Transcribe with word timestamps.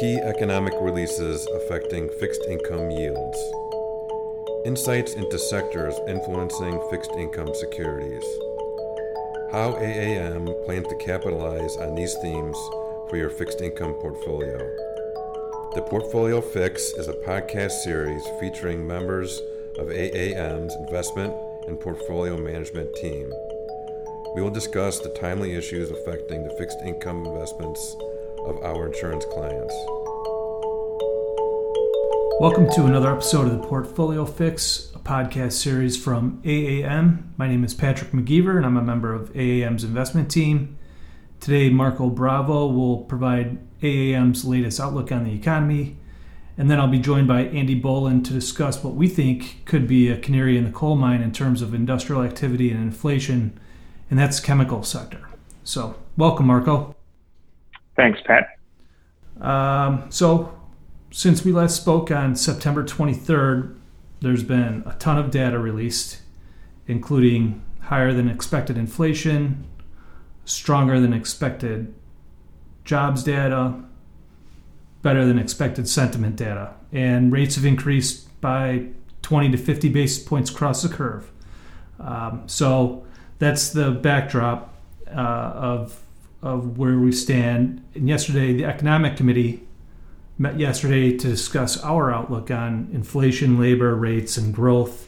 key 0.00 0.16
economic 0.16 0.72
releases 0.80 1.46
affecting 1.48 2.08
fixed 2.08 2.42
income 2.48 2.90
yields, 2.90 3.38
insights 4.64 5.12
into 5.12 5.38
sectors 5.38 5.94
influencing 6.08 6.80
fixed 6.88 7.10
income 7.18 7.54
securities, 7.54 8.24
how 9.52 9.72
AAM 9.78 10.48
plans 10.64 10.88
to 10.88 10.96
capitalize 10.96 11.76
on 11.76 11.94
these 11.94 12.14
themes 12.22 12.56
for 13.10 13.18
your 13.18 13.28
fixed 13.28 13.60
income 13.60 13.92
portfolio. 14.00 14.56
The 15.74 15.82
Portfolio 15.82 16.40
Fix 16.40 16.94
is 16.94 17.08
a 17.08 17.12
podcast 17.12 17.72
series 17.84 18.26
featuring 18.40 18.86
members 18.86 19.38
of 19.76 19.88
AAM's 19.88 20.74
investment 20.76 21.34
and 21.66 21.78
portfolio 21.78 22.38
management 22.38 22.94
team. 22.94 23.30
We 24.34 24.40
will 24.40 24.50
discuss 24.50 24.98
the 24.98 25.10
timely 25.10 25.56
issues 25.56 25.90
affecting 25.90 26.42
the 26.42 26.56
fixed 26.56 26.78
income 26.86 27.26
investments 27.26 27.96
of 28.46 28.62
our 28.62 28.88
insurance 28.88 29.24
clients. 29.26 29.74
Welcome 32.40 32.70
to 32.70 32.86
another 32.86 33.12
episode 33.12 33.46
of 33.46 33.52
the 33.52 33.66
Portfolio 33.66 34.24
Fix, 34.24 34.90
a 34.94 34.98
podcast 34.98 35.52
series 35.52 36.02
from 36.02 36.42
AAM. 36.42 37.24
My 37.36 37.48
name 37.48 37.64
is 37.64 37.74
Patrick 37.74 38.12
McGeever, 38.12 38.56
and 38.56 38.64
I'm 38.64 38.76
a 38.76 38.82
member 38.82 39.12
of 39.14 39.32
AAM's 39.32 39.84
investment 39.84 40.30
team. 40.30 40.78
Today, 41.40 41.70
Marco 41.70 42.08
Bravo 42.08 42.66
will 42.66 43.04
provide 43.04 43.58
AAM's 43.80 44.44
latest 44.44 44.80
outlook 44.80 45.12
on 45.12 45.24
the 45.24 45.34
economy, 45.34 45.98
and 46.56 46.70
then 46.70 46.80
I'll 46.80 46.88
be 46.88 46.98
joined 46.98 47.28
by 47.28 47.42
Andy 47.42 47.80
Bohlin 47.80 48.24
to 48.24 48.32
discuss 48.32 48.82
what 48.82 48.94
we 48.94 49.08
think 49.08 49.64
could 49.64 49.86
be 49.86 50.08
a 50.08 50.16
canary 50.16 50.56
in 50.56 50.64
the 50.64 50.72
coal 50.72 50.96
mine 50.96 51.22
in 51.22 51.32
terms 51.32 51.62
of 51.62 51.74
industrial 51.74 52.22
activity 52.22 52.70
and 52.70 52.80
inflation 52.80 53.58
and 54.10 54.18
that's 54.18 54.40
chemical 54.40 54.82
sector. 54.82 55.28
So, 55.62 55.94
welcome, 56.16 56.46
Marco. 56.46 56.96
Thanks, 58.00 58.22
Pat. 58.22 58.56
Um, 59.46 60.06
so, 60.08 60.58
since 61.10 61.44
we 61.44 61.52
last 61.52 61.76
spoke 61.76 62.10
on 62.10 62.34
September 62.34 62.82
23rd, 62.82 63.78
there's 64.22 64.42
been 64.42 64.82
a 64.86 64.94
ton 64.94 65.18
of 65.18 65.30
data 65.30 65.58
released, 65.58 66.22
including 66.86 67.62
higher 67.82 68.14
than 68.14 68.26
expected 68.26 68.78
inflation, 68.78 69.66
stronger 70.46 70.98
than 70.98 71.12
expected 71.12 71.92
jobs 72.86 73.22
data, 73.22 73.74
better 75.02 75.26
than 75.26 75.38
expected 75.38 75.86
sentiment 75.86 76.36
data, 76.36 76.72
and 76.92 77.30
rates 77.30 77.56
have 77.56 77.66
increased 77.66 78.40
by 78.40 78.86
20 79.20 79.50
to 79.50 79.58
50 79.58 79.90
basis 79.90 80.24
points 80.26 80.50
across 80.50 80.82
the 80.82 80.88
curve. 80.88 81.30
Um, 81.98 82.44
so, 82.46 83.04
that's 83.38 83.68
the 83.68 83.90
backdrop 83.90 84.74
uh, 85.06 85.20
of 85.54 86.02
of 86.42 86.78
where 86.78 86.98
we 86.98 87.12
stand. 87.12 87.84
And 87.94 88.08
yesterday, 88.08 88.52
the 88.52 88.64
economic 88.64 89.16
committee 89.16 89.66
met 90.38 90.58
yesterday 90.58 91.16
to 91.16 91.28
discuss 91.28 91.82
our 91.82 92.10
outlook 92.10 92.50
on 92.50 92.88
inflation, 92.92 93.60
labor 93.60 93.94
rates, 93.94 94.36
and 94.38 94.54
growth. 94.54 95.06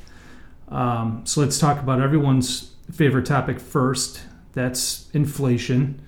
Um, 0.69 1.23
so 1.25 1.41
let's 1.41 1.59
talk 1.59 1.81
about 1.81 2.01
everyone's 2.01 2.75
favorite 2.93 3.25
topic 3.25 3.59
first. 3.59 4.23
That's 4.53 5.09
inflation. 5.15 6.03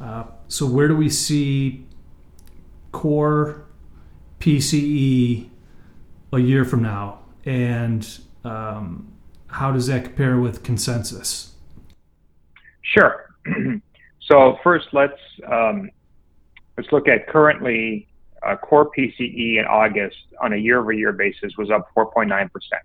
Uh, 0.00 0.24
so 0.48 0.66
where 0.66 0.88
do 0.88 0.96
we 0.96 1.10
see 1.10 1.86
core 2.92 3.66
PCE 4.40 5.48
a 6.32 6.38
year 6.38 6.64
from 6.64 6.82
now, 6.82 7.20
and 7.44 8.20
um, 8.44 9.12
how 9.48 9.70
does 9.70 9.86
that 9.88 10.04
compare 10.04 10.40
with 10.40 10.62
consensus? 10.62 11.52
Sure. 12.80 13.34
so 14.32 14.56
first, 14.64 14.86
let's 14.92 15.20
um, 15.50 15.90
let's 16.78 16.90
look 16.90 17.06
at 17.06 17.28
currently 17.28 18.08
uh, 18.46 18.56
core 18.56 18.90
PCE 18.96 19.58
in 19.58 19.64
August 19.68 20.16
on 20.40 20.54
a 20.54 20.56
year-over-year 20.56 21.12
basis 21.12 21.52
was 21.58 21.70
up 21.70 21.86
4.9 21.94 22.50
percent, 22.50 22.82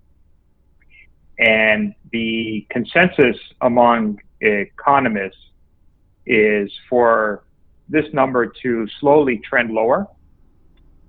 and 1.40 1.96
the 2.12 2.68
consensus 2.69 3.38
among 3.62 4.19
economists 4.41 5.38
is 6.25 6.69
for 6.90 7.46
this 7.88 8.06
number 8.12 8.52
to 8.62 8.85
slowly 9.00 9.40
trend 9.50 9.72
lower, 9.72 10.06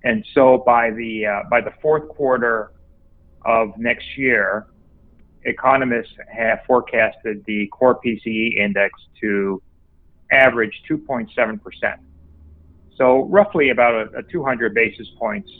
and 0.04 0.24
so 0.34 0.62
by 0.64 0.92
the 0.92 1.26
uh, 1.26 1.48
by 1.50 1.60
the 1.60 1.72
fourth 1.82 2.08
quarter 2.10 2.70
of 3.44 3.76
next 3.76 4.06
year, 4.16 4.68
economists 5.42 6.12
have 6.32 6.60
forecasted 6.64 7.44
the 7.46 7.66
core 7.72 7.98
PCE 8.00 8.56
index 8.56 8.92
to 9.20 9.60
average 10.32 10.82
2.7%. 10.90 11.60
So 12.96 13.24
roughly 13.26 13.70
about 13.70 13.94
a, 13.94 14.18
a 14.18 14.22
200 14.24 14.74
basis 14.74 15.08
points 15.18 15.50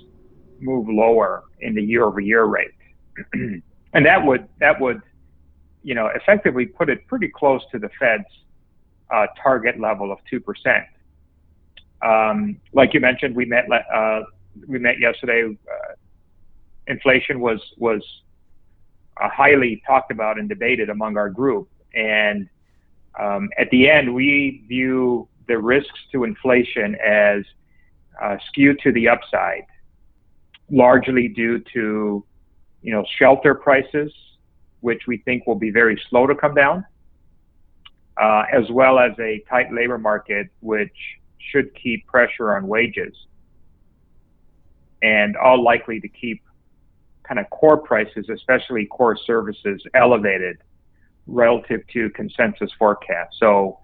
move 0.60 0.88
lower 0.88 1.44
in 1.60 1.74
the 1.74 1.82
year 1.82 2.04
over 2.04 2.20
year 2.20 2.44
rate. 2.44 2.74
and 3.32 3.62
that 4.06 4.24
would, 4.24 4.48
that 4.60 4.80
would, 4.80 5.00
you 5.82 5.94
know, 5.94 6.08
effectively 6.14 6.66
put 6.66 6.88
it 6.88 7.06
pretty 7.06 7.28
close 7.28 7.62
to 7.70 7.78
the 7.78 7.88
Fed's 7.98 8.24
uh, 9.10 9.26
target 9.40 9.78
level 9.78 10.12
of 10.12 10.18
2%. 10.30 10.84
Um, 12.00 12.60
like 12.72 12.94
you 12.94 13.00
mentioned, 13.00 13.34
we 13.34 13.44
met, 13.44 13.66
uh, 13.70 14.22
we 14.66 14.78
met 14.78 14.98
yesterday. 14.98 15.44
Uh, 15.44 15.94
inflation 16.86 17.40
was, 17.40 17.60
was 17.76 18.02
uh, 19.20 19.28
highly 19.28 19.82
talked 19.86 20.10
about 20.10 20.38
and 20.38 20.48
debated 20.48 20.90
among 20.90 21.16
our 21.16 21.30
group. 21.30 21.68
And 21.94 22.48
um, 23.18 23.48
at 23.58 23.68
the 23.70 23.88
end, 23.88 24.14
we 24.14 24.64
view 24.68 25.28
the 25.46 25.58
risks 25.58 25.98
to 26.12 26.24
inflation 26.24 26.94
as 26.96 27.42
uh, 28.22 28.36
skewed 28.48 28.78
to 28.80 28.92
the 28.92 29.08
upside, 29.08 29.64
largely 30.70 31.28
due 31.28 31.58
to 31.72 32.24
you 32.82 32.92
know 32.92 33.04
shelter 33.18 33.54
prices, 33.54 34.12
which 34.80 35.02
we 35.06 35.18
think 35.18 35.46
will 35.46 35.54
be 35.58 35.70
very 35.70 36.00
slow 36.10 36.26
to 36.26 36.34
come 36.34 36.54
down, 36.54 36.84
uh, 38.20 38.44
as 38.52 38.70
well 38.70 38.98
as 38.98 39.12
a 39.18 39.42
tight 39.48 39.72
labor 39.72 39.98
market, 39.98 40.48
which 40.60 40.94
should 41.50 41.74
keep 41.74 42.06
pressure 42.06 42.56
on 42.56 42.66
wages, 42.66 43.14
and 45.02 45.36
all 45.36 45.62
likely 45.62 46.00
to 46.00 46.08
keep 46.08 46.42
kind 47.24 47.38
of 47.38 47.48
core 47.50 47.76
prices, 47.76 48.28
especially 48.28 48.86
core 48.86 49.16
services, 49.26 49.82
elevated 49.94 50.58
relative 51.28 51.86
to 51.92 52.10
consensus 52.10 52.70
forecast. 52.78 53.36
So 53.38 53.78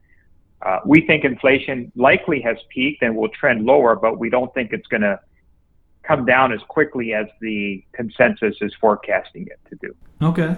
uh, 0.63 0.81
we 0.85 1.07
think 1.07 1.25
inflation 1.25 1.93
likely 1.95 2.41
has 2.41 2.57
peaked 2.71 3.03
and 3.03 3.15
will 3.15 3.29
trend 3.29 3.65
lower, 3.65 3.95
but 3.95 4.19
we 4.19 4.31
don't 4.31 4.53
think 4.55 4.73
it's 4.73 4.87
going 4.89 5.03
to 5.03 5.21
come 6.03 6.25
down 6.25 6.53
as 6.53 6.61
quickly 6.69 7.15
as 7.15 7.27
the 7.41 7.85
consensus 7.93 8.57
is 8.61 8.73
forecasting 8.81 9.47
it 9.47 9.61
to 9.71 9.77
do. 9.77 9.95
Okay. 10.23 10.57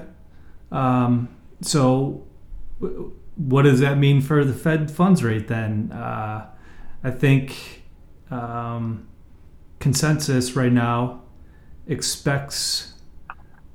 Um, 0.73 1.29
so 1.61 2.27
what 3.37 3.63
does 3.63 3.81
that 3.81 3.99
mean 3.99 4.21
for 4.21 4.45
the 4.45 4.53
Fed 4.53 4.91
funds 4.91 5.23
rate 5.23 5.49
then? 5.49 5.93
Uh, 5.93 6.49
I 7.03 7.11
think 7.11 7.85
um, 8.31 9.09
consensus 9.79 10.57
right 10.57 10.73
now 10.73 11.23
expects 11.87 12.95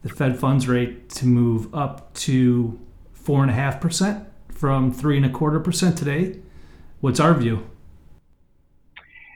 the 0.02 0.10
Fed 0.10 0.40
funds 0.40 0.68
rate 0.68 1.10
to 1.10 1.26
move 1.26 1.74
up 1.74 2.14
to 2.16 2.80
four 3.24 3.42
and 3.42 3.52
a 3.52 3.54
half 3.54 3.80
percent 3.80 4.28
from 4.50 4.92
three 4.92 5.18
and 5.18 5.26
a 5.26 5.30
quarter 5.30 5.60
percent 5.60 5.98
today. 5.98 6.40
What's 7.00 7.20
our 7.20 7.34
view? 7.34 7.68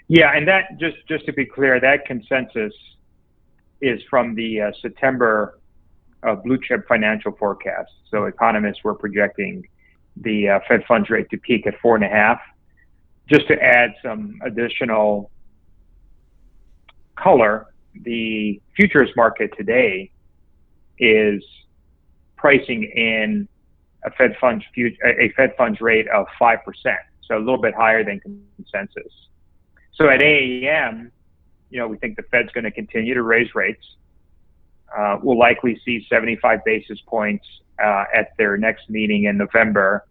Yeah, 0.08 0.32
and 0.36 0.48
that 0.48 0.78
just 0.80 0.98
just 1.08 1.26
to 1.26 1.34
be 1.34 1.46
clear, 1.46 1.80
that 1.80 2.06
consensus 2.06 2.74
is 3.82 4.02
from 4.10 4.36
the 4.36 4.62
uh, 4.62 4.72
September 4.82 5.60
uh, 6.24 6.36
blue 6.36 6.60
chip 6.62 6.88
financial 6.88 7.32
forecast. 7.32 7.92
So 8.12 8.26
economists 8.26 8.84
were 8.84 8.94
projecting 8.94 9.68
the 10.18 10.50
uh, 10.50 10.60
Fed 10.68 10.84
funds 10.88 11.10
rate 11.10 11.30
to 11.32 11.38
peak 11.38 11.68
at 11.68 11.74
four 11.82 11.96
and 11.96 12.04
a 12.04 12.08
half. 12.08 12.40
Just 13.28 13.48
to 13.48 13.62
add 13.62 13.96
some 14.04 14.40
additional 14.44 15.32
color, 17.16 17.68
the 18.04 18.62
futures 18.76 19.10
market 19.16 19.52
today 19.58 20.12
is 21.00 21.44
pricing 22.38 22.84
in 22.84 23.48
a 24.06 24.12
Fed 24.12 24.36
funds 24.40 24.64
a 24.78 25.30
Fed 25.36 25.56
funds 25.58 25.82
rate 25.82 26.08
of 26.10 26.28
five 26.40 26.60
percent, 26.64 27.00
so 27.22 27.38
a 27.38 27.40
little 27.40 27.62
bit 27.62 27.74
higher 27.74 28.04
than 28.04 28.22
consensus. 28.56 29.12
So 29.94 30.10
at 30.10 30.20
AAM, 30.22 31.12
you 31.70 31.80
know, 31.80 31.88
we 31.88 31.98
think 31.98 32.16
the 32.16 32.24
Fed's 32.24 32.52
going 32.52 32.66
to 32.66 32.72
continue 32.72 33.14
to 33.14 33.24
raise 33.24 33.54
rates. 33.56 33.84
Uh, 34.96 35.18
we'll 35.22 35.38
likely 35.38 35.80
see 35.84 36.06
75 36.10 36.64
basis 36.64 37.00
points 37.08 37.46
uh, 37.84 38.06
at 38.14 38.38
their 38.38 38.58
next 38.58 38.90
meeting 38.90 39.26
in 39.26 39.38
November, 39.38 40.06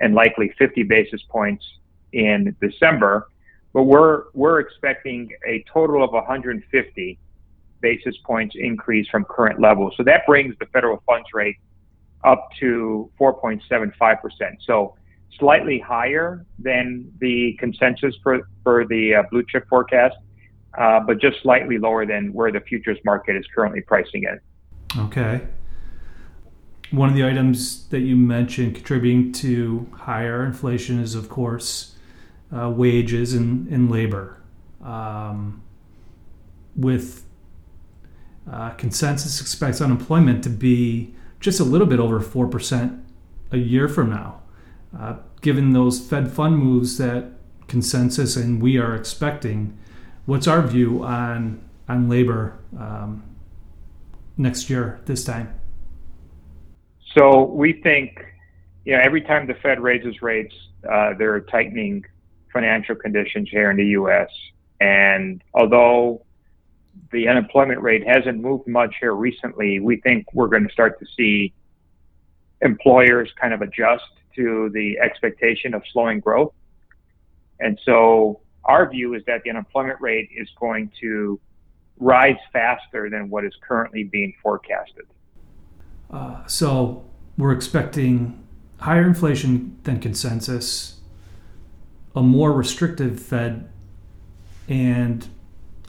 and 0.00 0.14
likely 0.14 0.54
50 0.58 0.84
basis 0.84 1.20
points 1.28 1.64
in 2.12 2.54
December. 2.60 3.28
But 3.72 3.84
we're 3.84 4.24
we're 4.34 4.60
expecting 4.60 5.30
a 5.46 5.64
total 5.72 6.04
of 6.04 6.12
150 6.12 7.18
basis 7.80 8.16
points 8.24 8.54
increase 8.56 9.08
from 9.08 9.24
current 9.24 9.60
levels. 9.60 9.94
So 9.96 10.04
that 10.04 10.24
brings 10.26 10.54
the 10.60 10.66
federal 10.66 11.02
funds 11.06 11.28
rate 11.34 11.56
up 12.24 12.48
to 12.60 13.10
4.75%. 13.20 14.18
So 14.66 14.94
slightly 15.38 15.78
higher 15.78 16.44
than 16.58 17.10
the 17.20 17.56
consensus 17.58 18.14
for, 18.22 18.48
for 18.62 18.86
the 18.86 19.14
uh, 19.14 19.22
blue 19.30 19.44
chip 19.48 19.68
forecast, 19.68 20.16
uh, 20.78 21.00
but 21.00 21.20
just 21.20 21.40
slightly 21.42 21.78
lower 21.78 22.06
than 22.06 22.32
where 22.32 22.52
the 22.52 22.60
futures 22.60 22.98
market 23.04 23.36
is 23.36 23.44
currently 23.54 23.80
pricing 23.80 24.24
it. 24.24 24.40
Okay. 24.98 25.46
One 26.90 27.08
of 27.08 27.14
the 27.14 27.26
items 27.26 27.88
that 27.88 28.00
you 28.00 28.16
mentioned 28.16 28.74
contributing 28.74 29.32
to 29.32 29.90
higher 30.00 30.44
inflation 30.44 31.00
is, 31.00 31.14
of 31.14 31.30
course, 31.30 31.96
uh, 32.54 32.68
wages 32.68 33.32
and, 33.32 33.66
and 33.68 33.90
labor. 33.90 34.42
Um, 34.82 35.62
with 36.76 37.24
uh, 38.50 38.70
consensus 38.70 39.40
expects 39.40 39.80
unemployment 39.80 40.42
to 40.44 40.50
be 40.50 41.14
just 41.42 41.58
a 41.60 41.64
little 41.64 41.86
bit 41.86 41.98
over 41.98 42.20
4% 42.20 43.02
a 43.50 43.56
year 43.58 43.88
from 43.88 44.10
now. 44.10 44.40
Uh, 44.98 45.16
given 45.40 45.72
those 45.72 46.00
Fed 46.00 46.30
fund 46.30 46.56
moves 46.56 46.96
that 46.98 47.32
consensus 47.66 48.36
and 48.36 48.62
we 48.62 48.78
are 48.78 48.94
expecting, 48.94 49.76
what's 50.24 50.46
our 50.46 50.62
view 50.62 51.04
on, 51.04 51.60
on 51.88 52.08
labor 52.08 52.58
um, 52.78 53.24
next 54.36 54.70
year 54.70 55.00
this 55.06 55.24
time? 55.24 55.52
So 57.16 57.42
we 57.44 57.74
think, 57.74 58.24
you 58.84 58.96
know, 58.96 59.02
every 59.02 59.20
time 59.20 59.46
the 59.46 59.54
Fed 59.54 59.80
raises 59.80 60.22
rates, 60.22 60.54
uh, 60.90 61.14
they're 61.18 61.40
tightening 61.40 62.04
financial 62.52 62.94
conditions 62.94 63.48
here 63.50 63.70
in 63.70 63.76
the 63.76 63.86
U.S. 63.86 64.28
And 64.80 65.42
although 65.54 66.24
the 67.12 67.28
unemployment 67.28 67.80
rate 67.80 68.06
hasn't 68.06 68.40
moved 68.40 68.66
much 68.66 68.94
here 69.00 69.14
recently, 69.14 69.80
we 69.80 70.00
think 70.00 70.26
we're 70.32 70.48
going 70.48 70.66
to 70.66 70.72
start 70.72 70.98
to 71.00 71.06
see 71.16 71.52
employers 72.60 73.30
kind 73.40 73.52
of 73.52 73.62
adjust 73.62 74.04
to 74.36 74.70
the 74.72 74.98
expectation 74.98 75.74
of 75.74 75.82
slowing 75.92 76.20
growth. 76.20 76.52
And 77.60 77.78
so 77.84 78.40
our 78.64 78.88
view 78.88 79.14
is 79.14 79.22
that 79.26 79.42
the 79.44 79.50
unemployment 79.50 80.00
rate 80.00 80.30
is 80.36 80.48
going 80.58 80.90
to 81.00 81.38
rise 81.98 82.38
faster 82.52 83.10
than 83.10 83.30
what 83.30 83.44
is 83.44 83.52
currently 83.66 84.04
being 84.04 84.34
forecasted. 84.42 85.06
Uh, 86.10 86.44
so 86.46 87.04
we're 87.36 87.52
expecting 87.52 88.42
higher 88.78 89.06
inflation 89.06 89.78
than 89.84 90.00
consensus, 90.00 91.00
a 92.14 92.22
more 92.22 92.52
restrictive 92.52 93.20
Fed, 93.20 93.70
and 94.68 95.28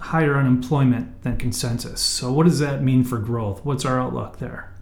higher 0.04 0.36
unemployment 0.36 1.22
than 1.22 1.38
consensus. 1.38 2.02
So, 2.02 2.32
what 2.32 2.44
does 2.46 2.60
that 2.60 2.84
mean 2.84 3.04
for 3.04 3.18
growth? 3.20 3.64
What's 3.64 3.86
our 3.86 4.00
outlook 4.00 4.40
there? 4.40 4.74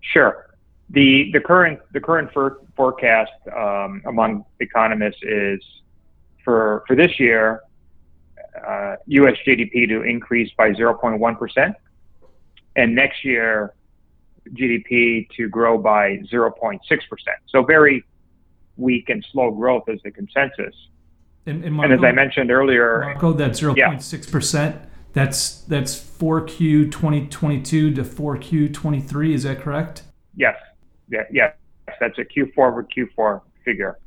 Sure. 0.00 0.50
The 0.90 1.30
the 1.32 1.40
current 1.40 1.80
the 1.92 2.00
current 2.00 2.30
for, 2.32 2.58
forecast 2.76 3.32
um, 3.56 4.02
among 4.06 4.44
economists 4.60 5.22
is 5.22 5.60
for 6.44 6.82
for 6.86 6.96
this 6.96 7.18
year, 7.20 7.60
uh, 8.66 8.96
U.S. 9.06 9.36
GDP 9.46 9.88
to 9.88 10.02
increase 10.02 10.50
by 10.56 10.72
0.1 10.72 11.38
percent, 11.38 11.76
and 12.76 12.94
next 12.94 13.24
year 13.24 13.74
GDP 14.50 15.28
to 15.36 15.48
grow 15.48 15.78
by 15.78 16.18
0.6 16.32 16.80
percent. 17.08 17.38
So 17.46 17.62
very 17.62 18.04
weak 18.76 19.08
and 19.08 19.24
slow 19.32 19.52
growth 19.52 19.84
is 19.88 20.00
the 20.02 20.10
consensus. 20.10 20.74
And, 21.46 21.64
and, 21.64 21.74
Marco, 21.74 21.92
and 21.92 22.04
as 22.04 22.08
I 22.08 22.12
mentioned 22.12 22.50
earlier, 22.50 23.00
Marco, 23.00 23.32
that 23.34 23.52
0.6 23.52 24.30
percent. 24.30 24.76
Yeah. 24.76 24.88
That's 25.12 25.60
that's 25.62 25.94
4Q 25.94 26.90
2022 26.90 27.94
to 27.94 28.02
4Q 28.02 28.72
23. 28.74 29.34
Is 29.34 29.42
that 29.44 29.60
correct? 29.60 30.02
Yes. 30.34 30.56
Yeah. 31.08 31.22
Yes. 31.30 31.54
That's 32.00 32.18
a 32.18 32.24
Q4 32.24 32.58
over 32.58 32.84
Q4 32.84 33.42
figure. 33.64 33.98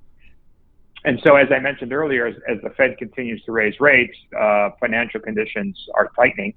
And 1.05 1.19
so, 1.23 1.35
as 1.35 1.47
I 1.55 1.59
mentioned 1.59 1.93
earlier, 1.93 2.27
as, 2.27 2.35
as 2.49 2.57
the 2.63 2.71
Fed 2.71 2.97
continues 2.97 3.41
to 3.45 3.51
raise 3.53 3.79
rates, 3.79 4.17
uh, 4.37 4.71
financial 4.79 5.21
conditions 5.21 5.77
are 5.93 6.11
tightening. 6.15 6.53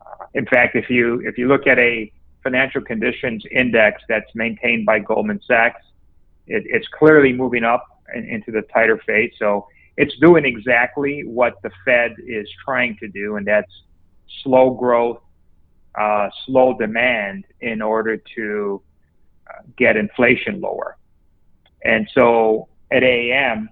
Uh, 0.00 0.26
in 0.34 0.46
fact, 0.46 0.76
if 0.76 0.88
you 0.88 1.20
if 1.26 1.36
you 1.38 1.48
look 1.48 1.66
at 1.66 1.78
a 1.78 2.12
financial 2.44 2.80
conditions 2.80 3.44
index 3.50 4.02
that's 4.08 4.32
maintained 4.34 4.86
by 4.86 5.00
Goldman 5.00 5.40
Sachs, 5.46 5.82
it, 6.46 6.62
it's 6.66 6.86
clearly 6.96 7.32
moving 7.32 7.64
up 7.64 7.97
into 8.14 8.50
the 8.50 8.62
tighter 8.72 9.00
phase. 9.06 9.32
So 9.38 9.68
it's 9.96 10.16
doing 10.18 10.44
exactly 10.44 11.24
what 11.24 11.60
the 11.62 11.70
Fed 11.84 12.16
is 12.26 12.48
trying 12.64 12.96
to 12.98 13.08
do, 13.08 13.36
and 13.36 13.46
that's 13.46 13.70
slow 14.42 14.70
growth, 14.70 15.20
uh, 15.94 16.28
slow 16.46 16.76
demand 16.78 17.44
in 17.60 17.82
order 17.82 18.16
to 18.36 18.82
uh, 19.48 19.62
get 19.76 19.96
inflation 19.96 20.60
lower. 20.60 20.96
And 21.84 22.08
so 22.14 22.68
at 22.90 23.02
AM, 23.02 23.68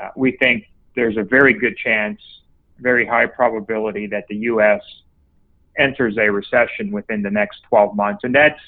uh, 0.00 0.10
we 0.16 0.32
think 0.32 0.64
there's 0.94 1.16
a 1.16 1.22
very 1.22 1.54
good 1.54 1.76
chance, 1.76 2.20
very 2.78 3.06
high 3.06 3.26
probability 3.26 4.06
that 4.08 4.26
the 4.28 4.36
U.S. 4.36 4.80
enters 5.78 6.18
a 6.18 6.30
recession 6.30 6.90
within 6.90 7.22
the 7.22 7.30
next 7.30 7.62
12 7.68 7.96
months, 7.96 8.24
and 8.24 8.34
that's 8.34 8.60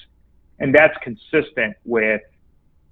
and 0.59 0.73
that's 0.75 0.95
consistent 1.03 1.75
with 1.85 2.21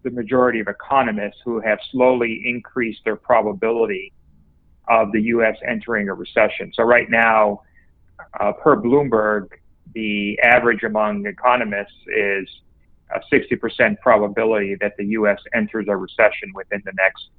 the 0.03 0.11
majority 0.11 0.59
of 0.59 0.67
economists 0.67 1.39
who 1.43 1.59
have 1.59 1.79
slowly 1.91 2.41
increased 2.45 3.01
their 3.03 3.15
probability 3.15 4.13
of 4.87 5.11
the 5.11 5.21
U.S. 5.23 5.55
entering 5.67 6.09
a 6.09 6.13
recession. 6.13 6.71
So 6.73 6.83
right 6.83 7.09
now, 7.09 7.61
uh, 8.39 8.53
per 8.53 8.75
Bloomberg, 8.75 9.49
the 9.93 10.39
average 10.41 10.83
among 10.83 11.25
economists 11.25 11.93
is 12.07 12.47
a 13.11 13.19
60% 13.33 13.99
probability 14.01 14.75
that 14.81 14.95
the 14.97 15.05
U.S. 15.05 15.39
enters 15.53 15.87
a 15.89 15.95
recession 15.95 16.51
within 16.53 16.81
the 16.85 16.93
next 16.93 17.29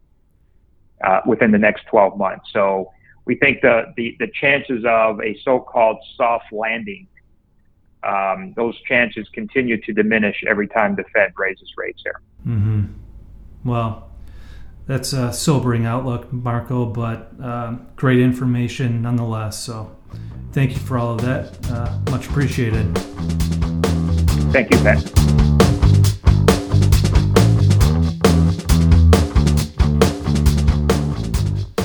uh, 1.02 1.20
within 1.26 1.50
the 1.50 1.58
next 1.58 1.86
12 1.86 2.18
months. 2.18 2.50
So 2.52 2.92
we 3.24 3.34
think 3.36 3.62
the, 3.62 3.92
the, 3.96 4.16
the 4.18 4.28
chances 4.38 4.84
of 4.86 5.20
a 5.22 5.38
so-called 5.44 5.96
soft 6.14 6.52
landing, 6.52 7.06
um, 8.02 8.52
those 8.54 8.78
chances 8.82 9.26
continue 9.32 9.80
to 9.80 9.92
diminish 9.94 10.42
every 10.46 10.68
time 10.68 10.96
the 10.96 11.04
Fed 11.14 11.32
raises 11.38 11.72
rates 11.78 12.02
here. 12.04 12.20
Well, 13.70 14.10
that's 14.88 15.12
a 15.12 15.32
sobering 15.32 15.86
outlook, 15.86 16.32
Marco, 16.32 16.86
but 16.86 17.30
uh, 17.40 17.76
great 17.94 18.18
information 18.18 19.00
nonetheless. 19.00 19.62
So 19.62 19.96
thank 20.50 20.72
you 20.72 20.78
for 20.78 20.98
all 20.98 21.14
of 21.14 21.20
that. 21.20 21.56
Uh, 21.70 21.96
much 22.10 22.26
appreciated. 22.26 22.92
Thank 24.50 24.72
you, 24.72 24.78
Pat. 24.78 25.04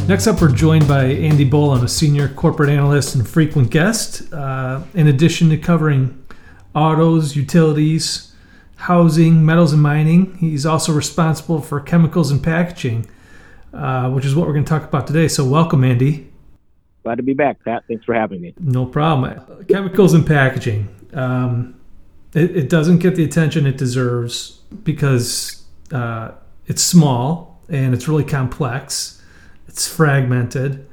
Next 0.07 0.25
up, 0.25 0.41
we're 0.41 0.51
joined 0.51 0.87
by 0.87 1.03
Andy 1.05 1.47
Bohlin, 1.47 1.83
a 1.83 1.87
senior 1.87 2.29
corporate 2.29 2.71
analyst 2.71 3.13
and 3.13 3.29
frequent 3.29 3.69
guest. 3.69 4.33
Uh, 4.33 4.81
in 4.95 5.05
addition 5.05 5.51
to 5.51 5.57
covering 5.57 6.25
autos, 6.73 7.35
utilities, 7.35 8.34
housing, 8.75 9.45
metals, 9.45 9.73
and 9.73 9.81
mining, 9.81 10.37
he's 10.37 10.65
also 10.65 10.91
responsible 10.93 11.61
for 11.61 11.79
chemicals 11.79 12.31
and 12.31 12.43
packaging, 12.43 13.07
uh, 13.73 14.09
which 14.09 14.25
is 14.25 14.35
what 14.35 14.47
we're 14.47 14.53
going 14.53 14.65
to 14.65 14.69
talk 14.69 14.83
about 14.83 15.07
today. 15.07 15.27
So, 15.27 15.45
welcome, 15.45 15.83
Andy. 15.83 16.31
Glad 17.03 17.15
to 17.15 17.23
be 17.23 17.33
back, 17.33 17.63
Pat. 17.63 17.83
Thanks 17.87 18.03
for 18.05 18.13
having 18.13 18.41
me. 18.41 18.53
No 18.59 18.85
problem. 18.85 19.65
Chemicals 19.67 20.13
and 20.13 20.25
packaging. 20.25 20.89
Um, 21.13 21.79
it, 22.33 22.57
it, 22.57 22.69
doesn't 22.69 22.97
get 22.97 23.15
the 23.15 23.23
attention 23.23 23.65
it 23.65 23.77
deserves 23.77 24.59
because 24.83 25.63
uh, 25.91 26.31
it's 26.65 26.81
small 26.81 27.61
and 27.69 27.93
it's 27.93 28.07
really 28.07 28.25
complex 28.25 29.15
it's 29.75 29.93
fragmented, 29.93 30.87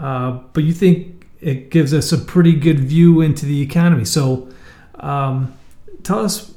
uh, 0.00 0.32
but 0.52 0.64
you 0.64 0.72
think 0.72 1.28
it 1.40 1.70
gives 1.70 1.94
us 1.94 2.10
a 2.10 2.18
pretty 2.18 2.54
good 2.54 2.80
view 2.80 3.20
into 3.20 3.46
the 3.46 3.62
economy. 3.62 4.04
So, 4.04 4.48
um, 4.96 5.56
tell 6.02 6.24
us, 6.24 6.52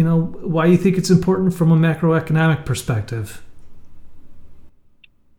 you 0.00 0.06
know, 0.06 0.18
why 0.40 0.64
you 0.64 0.78
think 0.78 0.96
it's 0.96 1.10
important 1.10 1.52
from 1.52 1.70
a 1.70 1.76
macroeconomic 1.76 2.64
perspective. 2.64 3.42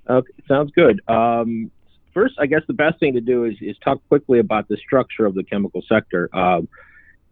Okay, 0.08 0.34
sounds 0.48 0.70
good. 0.76 1.02
Um, 1.08 1.72
first, 2.14 2.36
I 2.38 2.46
guess 2.46 2.62
the 2.68 2.76
best 2.76 3.00
thing 3.00 3.14
to 3.14 3.22
do 3.22 3.46
is, 3.46 3.56
is 3.60 3.76
talk 3.84 4.08
quickly 4.08 4.38
about 4.38 4.68
the 4.68 4.78
structure 4.78 5.26
of 5.26 5.34
the 5.34 5.44
chemical 5.44 5.82
sector. 5.90 6.30
Uh, 6.32 6.62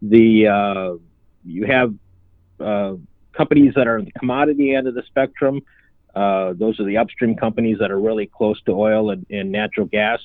the 0.02 0.48
uh, 0.48 0.98
you 1.46 1.68
have 1.68 1.94
uh, 2.60 2.96
companies 3.32 3.74
that 3.76 3.86
are 3.86 4.00
in 4.00 4.06
the 4.06 4.12
commodity 4.14 4.74
end 4.74 4.88
of 4.88 4.96
the 4.96 5.04
spectrum. 5.04 5.62
Uh, 6.16 6.54
those 6.54 6.80
are 6.80 6.86
the 6.86 6.98
upstream 6.98 7.36
companies 7.36 7.78
that 7.80 7.92
are 7.92 8.00
really 8.00 8.26
close 8.26 8.60
to 8.64 8.72
oil 8.72 9.12
and, 9.12 9.28
and 9.30 9.52
natural 9.52 9.86
gas, 9.86 10.20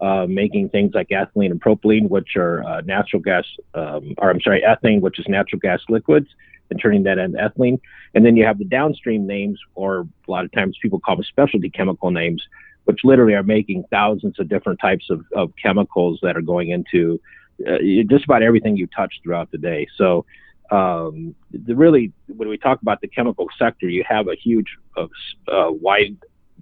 uh, 0.00 0.26
making 0.28 0.68
things 0.68 0.92
like 0.94 1.08
ethylene 1.08 1.50
and 1.50 1.60
propylene, 1.60 2.08
which 2.08 2.36
are 2.36 2.62
uh, 2.64 2.80
natural 2.82 3.20
gas, 3.20 3.44
um, 3.74 4.14
or 4.18 4.30
I'm 4.30 4.40
sorry, 4.40 4.62
ethane, 4.62 5.00
which 5.00 5.18
is 5.18 5.26
natural 5.28 5.58
gas 5.58 5.80
liquids, 5.88 6.28
and 6.70 6.80
turning 6.80 7.02
that 7.04 7.18
into 7.18 7.38
ethylene. 7.38 7.80
And 8.14 8.24
then 8.24 8.36
you 8.36 8.44
have 8.44 8.58
the 8.58 8.64
downstream 8.64 9.26
names, 9.26 9.58
or 9.74 10.06
a 10.26 10.30
lot 10.30 10.44
of 10.44 10.52
times 10.52 10.78
people 10.80 11.00
call 11.00 11.16
them 11.16 11.24
specialty 11.24 11.70
chemical 11.70 12.10
names, 12.10 12.42
which 12.84 13.00
literally 13.04 13.34
are 13.34 13.42
making 13.42 13.84
thousands 13.90 14.38
of 14.38 14.48
different 14.48 14.80
types 14.80 15.10
of, 15.10 15.24
of 15.34 15.52
chemicals 15.60 16.18
that 16.22 16.36
are 16.36 16.42
going 16.42 16.70
into 16.70 17.20
uh, 17.66 17.78
just 18.08 18.24
about 18.24 18.42
everything 18.42 18.76
you 18.76 18.86
touch 18.86 19.20
throughout 19.22 19.50
the 19.50 19.58
day. 19.58 19.86
So 19.96 20.24
um, 20.70 21.34
the 21.50 21.74
really 21.74 22.12
when 22.28 22.48
we 22.48 22.56
talk 22.56 22.82
about 22.82 23.00
the 23.00 23.08
chemical 23.08 23.46
sector, 23.58 23.88
you 23.88 24.04
have 24.08 24.28
a 24.28 24.34
huge, 24.34 24.76
uh, 24.96 25.06
uh, 25.50 25.70
wide 25.70 26.16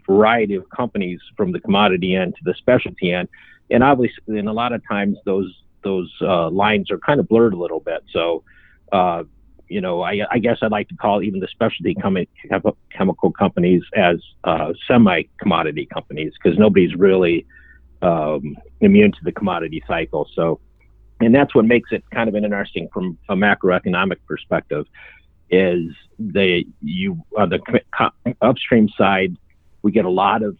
variety 0.08 0.54
of 0.54 0.68
companies 0.70 1.20
from 1.36 1.52
the 1.52 1.60
commodity 1.60 2.14
end 2.14 2.34
to 2.36 2.44
the 2.44 2.54
specialty 2.54 3.12
end, 3.12 3.28
and 3.70 3.82
obviously, 3.82 4.38
and 4.38 4.48
a 4.48 4.52
lot 4.52 4.72
of 4.72 4.86
times 4.88 5.18
those 5.24 5.52
those 5.82 6.12
uh, 6.20 6.50
lines 6.50 6.90
are 6.90 6.98
kind 6.98 7.20
of 7.20 7.28
blurred 7.28 7.54
a 7.54 7.56
little 7.56 7.80
bit. 7.80 8.02
So, 8.10 8.42
uh, 8.90 9.22
you 9.68 9.80
know, 9.80 10.02
I, 10.02 10.20
I, 10.30 10.38
guess 10.38 10.58
I'd 10.60 10.72
like 10.72 10.88
to 10.88 10.96
call 10.96 11.22
even 11.22 11.38
the 11.38 11.46
specialty 11.48 11.94
com- 11.94 12.26
chemical 12.90 13.30
companies 13.30 13.82
as 13.94 14.16
uh, 14.42 14.72
semi 14.88 15.22
commodity 15.38 15.86
companies 15.86 16.32
because 16.34 16.58
nobody's 16.58 16.94
really 16.96 17.46
um, 18.02 18.56
immune 18.80 19.12
to 19.12 19.18
the 19.22 19.32
commodity 19.32 19.82
cycle. 19.86 20.28
So, 20.34 20.60
and 21.20 21.34
that's 21.34 21.54
what 21.54 21.64
makes 21.64 21.92
it 21.92 22.04
kind 22.12 22.28
of 22.28 22.34
interesting 22.34 22.88
from 22.92 23.16
a 23.28 23.34
macroeconomic 23.34 24.18
perspective 24.26 24.86
is 25.50 25.84
they 26.18 26.66
you 26.82 27.22
on 27.38 27.50
the 27.50 27.60
upstream 28.42 28.88
side 28.88 29.36
we 29.86 29.92
get 29.92 30.04
a 30.04 30.10
lot 30.10 30.42
of 30.42 30.58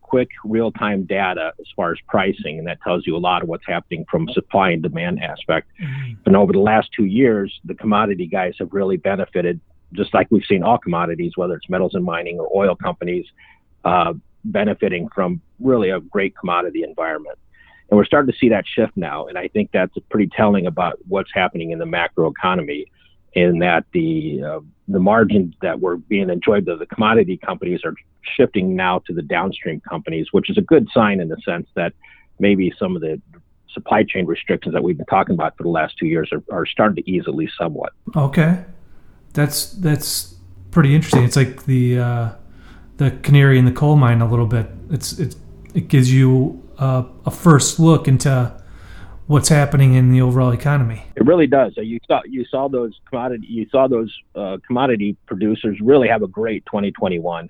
quick 0.00 0.28
real-time 0.44 1.02
data 1.02 1.52
as 1.58 1.66
far 1.74 1.90
as 1.90 1.98
pricing 2.06 2.56
and 2.56 2.68
that 2.68 2.80
tells 2.82 3.04
you 3.04 3.16
a 3.16 3.18
lot 3.18 3.42
of 3.42 3.48
what's 3.48 3.66
happening 3.66 4.04
from 4.08 4.28
supply 4.28 4.70
and 4.70 4.80
demand 4.80 5.20
aspect. 5.20 5.66
Mm-hmm. 5.82 6.12
and 6.26 6.36
over 6.36 6.52
the 6.52 6.60
last 6.60 6.90
two 6.96 7.06
years 7.06 7.52
the 7.64 7.74
commodity 7.74 8.28
guys 8.28 8.54
have 8.60 8.68
really 8.72 8.96
benefited 8.96 9.58
just 9.92 10.14
like 10.14 10.28
we've 10.30 10.44
seen 10.48 10.62
all 10.62 10.78
commodities 10.78 11.32
whether 11.34 11.54
it's 11.54 11.68
metals 11.68 11.96
and 11.96 12.04
mining 12.04 12.38
or 12.38 12.48
oil 12.54 12.76
companies 12.76 13.26
uh, 13.84 14.12
benefiting 14.44 15.08
from 15.12 15.40
really 15.58 15.90
a 15.90 15.98
great 15.98 16.36
commodity 16.36 16.84
environment. 16.84 17.36
And 17.90 17.98
we're 17.98 18.04
starting 18.04 18.32
to 18.32 18.38
see 18.38 18.50
that 18.50 18.66
shift 18.72 18.96
now 18.96 19.26
and 19.26 19.36
i 19.36 19.48
think 19.48 19.70
that's 19.72 19.96
pretty 20.10 20.30
telling 20.36 20.66
about 20.68 21.00
what's 21.08 21.32
happening 21.34 21.72
in 21.72 21.80
the 21.80 21.86
macro 21.86 22.30
economy 22.30 22.86
in 23.34 23.58
that 23.58 23.84
the 23.92 24.42
uh, 24.42 24.60
the 24.88 24.98
margins 24.98 25.54
that 25.62 25.80
were 25.80 25.96
being 25.96 26.30
enjoyed 26.30 26.64
by 26.64 26.76
the 26.76 26.86
commodity 26.86 27.36
companies 27.36 27.80
are 27.84 27.94
shifting 28.36 28.76
now 28.76 29.00
to 29.06 29.12
the 29.12 29.22
downstream 29.22 29.80
companies, 29.80 30.28
which 30.32 30.50
is 30.50 30.58
a 30.58 30.62
good 30.62 30.88
sign 30.92 31.20
in 31.20 31.28
the 31.28 31.36
sense 31.44 31.66
that 31.74 31.92
maybe 32.38 32.72
some 32.78 32.94
of 32.94 33.02
the 33.02 33.20
supply 33.72 34.04
chain 34.04 34.26
restrictions 34.26 34.72
that 34.72 34.82
we've 34.82 34.96
been 34.96 35.06
talking 35.06 35.34
about 35.34 35.56
for 35.56 35.64
the 35.64 35.68
last 35.68 35.96
two 35.98 36.06
years 36.06 36.30
are, 36.32 36.42
are 36.50 36.66
starting 36.66 37.02
to 37.02 37.10
ease 37.10 37.24
at 37.26 37.34
least 37.34 37.54
somewhat. 37.58 37.92
Okay, 38.14 38.64
that's 39.32 39.72
that's 39.72 40.34
pretty 40.70 40.94
interesting. 40.94 41.24
It's 41.24 41.36
like 41.36 41.64
the 41.64 41.98
uh, 41.98 42.32
the 42.98 43.10
canary 43.22 43.58
in 43.58 43.64
the 43.64 43.72
coal 43.72 43.96
mine 43.96 44.20
a 44.20 44.28
little 44.28 44.46
bit. 44.46 44.68
It's 44.90 45.18
it 45.18 45.34
it 45.74 45.88
gives 45.88 46.12
you 46.12 46.62
a, 46.78 47.06
a 47.26 47.30
first 47.30 47.80
look 47.80 48.06
into 48.06 48.52
what's 49.26 49.48
happening 49.48 49.94
in 49.94 50.10
the 50.10 50.20
overall 50.20 50.52
economy. 50.52 51.04
It 51.16 51.24
really 51.24 51.46
does. 51.46 51.72
You 51.76 51.98
saw 52.06 52.20
you 52.24 52.44
saw 52.44 52.68
those 52.68 52.98
commodity 53.08 53.46
you 53.48 53.66
saw 53.70 53.88
those 53.88 54.14
uh, 54.34 54.58
commodity 54.66 55.16
producers 55.26 55.78
really 55.80 56.08
have 56.08 56.22
a 56.22 56.28
great 56.28 56.64
2021, 56.66 57.48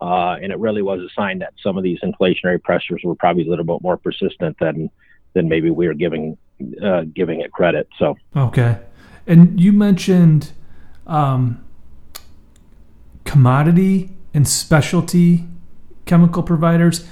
uh, 0.00 0.04
and 0.42 0.52
it 0.52 0.58
really 0.58 0.82
was 0.82 1.00
a 1.00 1.08
sign 1.14 1.38
that 1.40 1.54
some 1.62 1.76
of 1.76 1.84
these 1.84 1.98
inflationary 2.00 2.62
pressures 2.62 3.02
were 3.04 3.14
probably 3.14 3.46
a 3.46 3.50
little 3.50 3.64
bit 3.64 3.82
more 3.82 3.96
persistent 3.96 4.56
than 4.58 4.90
than 5.34 5.48
maybe 5.48 5.70
we 5.70 5.86
were 5.86 5.94
giving 5.94 6.36
uh, 6.82 7.02
giving 7.14 7.40
it 7.40 7.52
credit. 7.52 7.88
So 7.98 8.16
okay, 8.36 8.80
and 9.26 9.60
you 9.60 9.72
mentioned 9.72 10.52
um, 11.06 11.64
commodity 13.24 14.10
and 14.34 14.48
specialty 14.48 15.44
chemical 16.04 16.42
providers, 16.42 17.06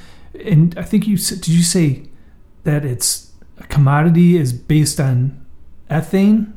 and 0.45 0.77
I 0.77 0.83
think 0.83 1.07
you 1.07 1.17
did 1.17 1.49
you 1.49 1.63
say 1.63 2.07
that 2.65 2.85
it's 2.85 3.30
a 3.61 3.67
commodity 3.67 4.37
is 4.37 4.53
based 4.53 4.99
on 5.01 5.45
ethane? 5.91 6.53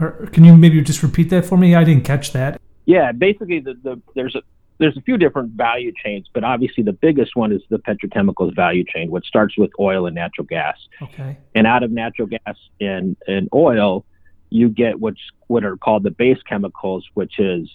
Or 0.00 0.26
can 0.32 0.44
you 0.44 0.56
maybe 0.56 0.80
just 0.82 1.02
repeat 1.02 1.30
that 1.30 1.44
for 1.44 1.56
me? 1.56 1.74
I 1.74 1.84
didn't 1.84 2.04
catch 2.04 2.32
that. 2.32 2.60
Yeah, 2.84 3.12
basically, 3.12 3.60
the, 3.60 3.74
the 3.82 4.00
there's 4.14 4.34
a 4.34 4.42
there's 4.78 4.96
a 4.96 5.00
few 5.00 5.16
different 5.16 5.52
value 5.52 5.92
chains, 6.04 6.28
but 6.32 6.44
obviously 6.44 6.82
the 6.82 6.92
biggest 6.92 7.34
one 7.34 7.50
is 7.50 7.62
the 7.70 7.78
petrochemicals 7.78 8.54
value 8.54 8.84
chain, 8.84 9.10
which 9.10 9.26
starts 9.26 9.56
with 9.56 9.70
oil 9.80 10.06
and 10.06 10.14
natural 10.14 10.46
gas. 10.46 10.76
Okay. 11.00 11.38
And 11.54 11.66
out 11.66 11.82
of 11.82 11.90
natural 11.90 12.28
gas 12.28 12.56
and, 12.78 13.16
and 13.26 13.48
oil, 13.54 14.04
you 14.50 14.68
get 14.68 15.00
what's 15.00 15.20
what 15.46 15.64
are 15.64 15.76
called 15.76 16.02
the 16.02 16.10
base 16.10 16.38
chemicals, 16.46 17.06
which 17.14 17.38
is 17.38 17.68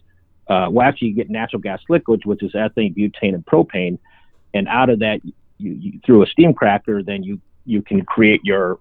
uh, 0.48 0.68
well, 0.70 0.88
actually 0.88 1.10
you 1.10 1.16
get 1.16 1.30
natural 1.30 1.62
gas 1.62 1.80
liquids, 1.90 2.26
which 2.26 2.44
is 2.44 2.52
ethane, 2.54 2.96
butane, 2.96 3.34
and 3.34 3.46
propane. 3.46 3.98
And 4.54 4.68
out 4.68 4.90
of 4.90 5.00
that, 5.00 5.22
you, 5.24 5.34
you, 5.72 6.00
through 6.06 6.24
a 6.24 6.28
steam 6.28 6.54
cracker, 6.54 7.02
then 7.02 7.24
you 7.24 7.40
you 7.66 7.82
can 7.82 8.04
create 8.06 8.42
your 8.44 8.80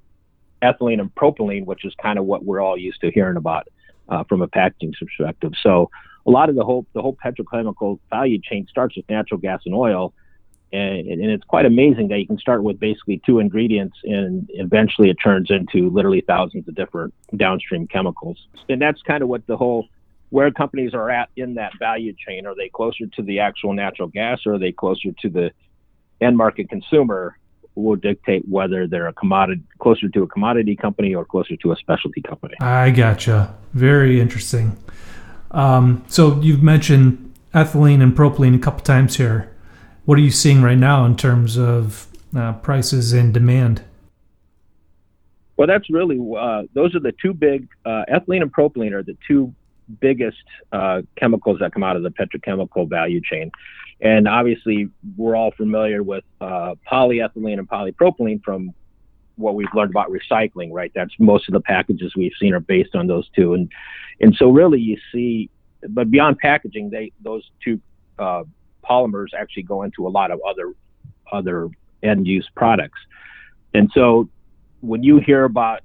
ethylene 0.63 1.01
and 1.01 1.15
propylene, 1.15 1.65
which 1.65 1.85
is 1.85 1.95
kind 2.03 2.19
of 2.19 2.25
what 2.25 2.45
we're 2.45 2.61
all 2.61 2.77
used 2.77 3.01
to 3.01 3.11
hearing 3.11 3.37
about 3.37 3.69
uh, 4.09 4.25
from 4.25 4.43
a 4.43 4.49
packaging 4.49 4.93
perspective. 4.99 5.53
So 5.63 5.91
a 6.27 6.31
lot 6.31 6.49
of 6.49 6.55
the 6.55 6.65
whole 6.65 6.87
the 6.93 7.03
whole 7.03 7.17
petrochemical 7.17 7.99
value 8.11 8.39
chain 8.43 8.67
starts 8.69 8.97
with 8.97 9.09
natural 9.09 9.39
gas 9.39 9.63
and 9.65 9.75
oil, 9.75 10.13
and, 10.73 11.07
and 11.09 11.31
it's 11.31 11.45
quite 11.45 11.67
amazing 11.67 12.09
that 12.09 12.19
you 12.19 12.27
can 12.27 12.39
start 12.39 12.63
with 12.63 12.79
basically 12.79 13.21
two 13.25 13.39
ingredients, 13.39 13.97
and 14.05 14.49
eventually 14.55 15.11
it 15.11 15.17
turns 15.23 15.51
into 15.51 15.91
literally 15.91 16.21
thousands 16.21 16.69
of 16.69 16.75
different 16.75 17.15
downstream 17.37 17.87
chemicals. 17.87 18.47
And 18.69 18.81
that's 18.81 19.01
kind 19.03 19.23
of 19.23 19.29
what 19.29 19.47
the 19.47 19.57
whole 19.57 19.89
where 20.29 20.51
companies 20.53 20.95
are 20.95 21.11
at 21.11 21.29
in 21.37 21.55
that 21.55 21.73
value 21.79 22.15
chain. 22.27 22.47
Are 22.47 22.55
they 22.55 22.69
closer 22.69 23.07
to 23.07 23.23
the 23.23 23.41
actual 23.41 23.73
natural 23.73 24.09
gas, 24.09 24.41
or 24.47 24.55
are 24.55 24.59
they 24.59 24.73
closer 24.73 25.11
to 25.23 25.29
the 25.29 25.51
end 26.21 26.37
market 26.37 26.69
consumer? 26.69 27.37
Will 27.75 27.97
dictate 27.97 28.47
whether 28.49 28.87
they're 28.87 29.09
a 29.09 29.13
commodity 29.13 29.63
closer 29.79 30.09
to 30.09 30.23
a 30.23 30.27
commodity 30.27 30.77
company 30.77 31.15
or 31.15 31.25
closer 31.25 31.57
to 31.57 31.73
a 31.73 31.77
specialty 31.77 32.21
company. 32.21 32.55
I 32.61 32.91
gotcha. 32.91 33.55
Very 33.73 34.21
interesting. 34.21 34.77
Um, 35.51 36.05
so 36.09 36.41
you've 36.41 36.63
mentioned 36.63 37.33
ethylene 37.55 38.03
and 38.03 38.17
propylene 38.17 38.55
a 38.55 38.59
couple 38.59 38.81
times 38.81 39.17
here. 39.17 39.51
What 40.05 40.19
are 40.19 40.23
you 40.23 40.31
seeing 40.31 40.63
right 40.63 40.79
now 40.79 41.05
in 41.05 41.17
terms 41.17 41.57
of 41.57 42.07
uh, 42.37 42.55
prices 42.55 43.13
and 43.13 43.35
demand? 43.35 43.83
Well, 45.57 45.67
that's 45.67 45.91
really 45.91 46.19
uh, 46.39 46.63
those 46.75 46.95
are 46.95 47.01
the 47.01 47.13
two 47.21 47.35
big 47.35 47.69
uh, 47.85 48.05
ethylene 48.11 48.43
and 48.43 48.53
propylene 48.53 48.93
are 48.93 49.03
the 49.03 49.17
two 49.27 49.55
biggest 50.01 50.43
uh, 50.73 51.03
chemicals 51.17 51.59
that 51.61 51.73
come 51.73 51.83
out 51.83 51.97
of 51.97 52.03
the 52.03 52.11
petrochemical 52.11 52.89
value 52.89 53.21
chain. 53.21 53.51
And 54.03 54.27
obviously, 54.27 54.89
we're 55.17 55.37
all 55.37 55.51
familiar 55.53 56.03
with 56.03 56.25
uh, 56.41 56.75
polyethylene 56.91 57.59
and 57.59 57.69
polypropylene 57.69 58.43
from 58.43 58.73
what 59.37 59.55
we've 59.55 59.69
learned 59.75 59.91
about 59.91 60.11
recycling, 60.11 60.71
right? 60.73 60.91
That's 60.95 61.13
most 61.19 61.49
of 61.49 61.53
the 61.53 61.61
packages 61.61 62.15
we've 62.17 62.33
seen 62.41 62.55
are 62.55 62.61
based 62.61 62.95
on 62.95 63.07
those 63.07 63.29
two, 63.37 63.55
and 63.55 63.71
and 64.21 64.35
so 64.37 64.51
really 64.51 64.81
you 64.81 64.97
see, 65.13 65.51
but 65.89 66.11
beyond 66.11 66.39
packaging, 66.39 66.91
they 66.91 67.13
those 67.23 67.51
two 67.63 67.81
uh, 68.19 68.45
polymers 68.89 69.29
actually 69.39 69.65
go 69.65 69.83
into 69.83 70.07
a 70.07 70.11
lot 70.11 70.31
of 70.31 70.41
other 70.49 70.73
other 71.31 71.69
end 72.03 72.27
use 72.27 72.49
products, 72.55 73.01
and 73.75 73.91
so 73.95 74.29
when 74.81 75.03
you 75.03 75.19
hear 75.19 75.45
about 75.45 75.81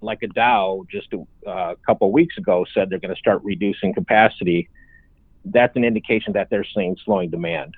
like 0.00 0.22
a 0.22 0.28
Dow 0.28 0.84
just 0.90 1.12
a 1.12 1.48
uh, 1.48 1.74
couple 1.86 2.08
of 2.08 2.12
weeks 2.12 2.38
ago 2.38 2.64
said 2.72 2.90
they're 2.90 2.98
going 2.98 3.14
to 3.14 3.18
start 3.20 3.42
reducing 3.44 3.92
capacity 3.92 4.68
that's 5.44 5.76
an 5.76 5.84
indication 5.84 6.32
that 6.34 6.50
they're 6.50 6.66
seeing 6.74 6.96
slowing 7.04 7.30
demand. 7.30 7.76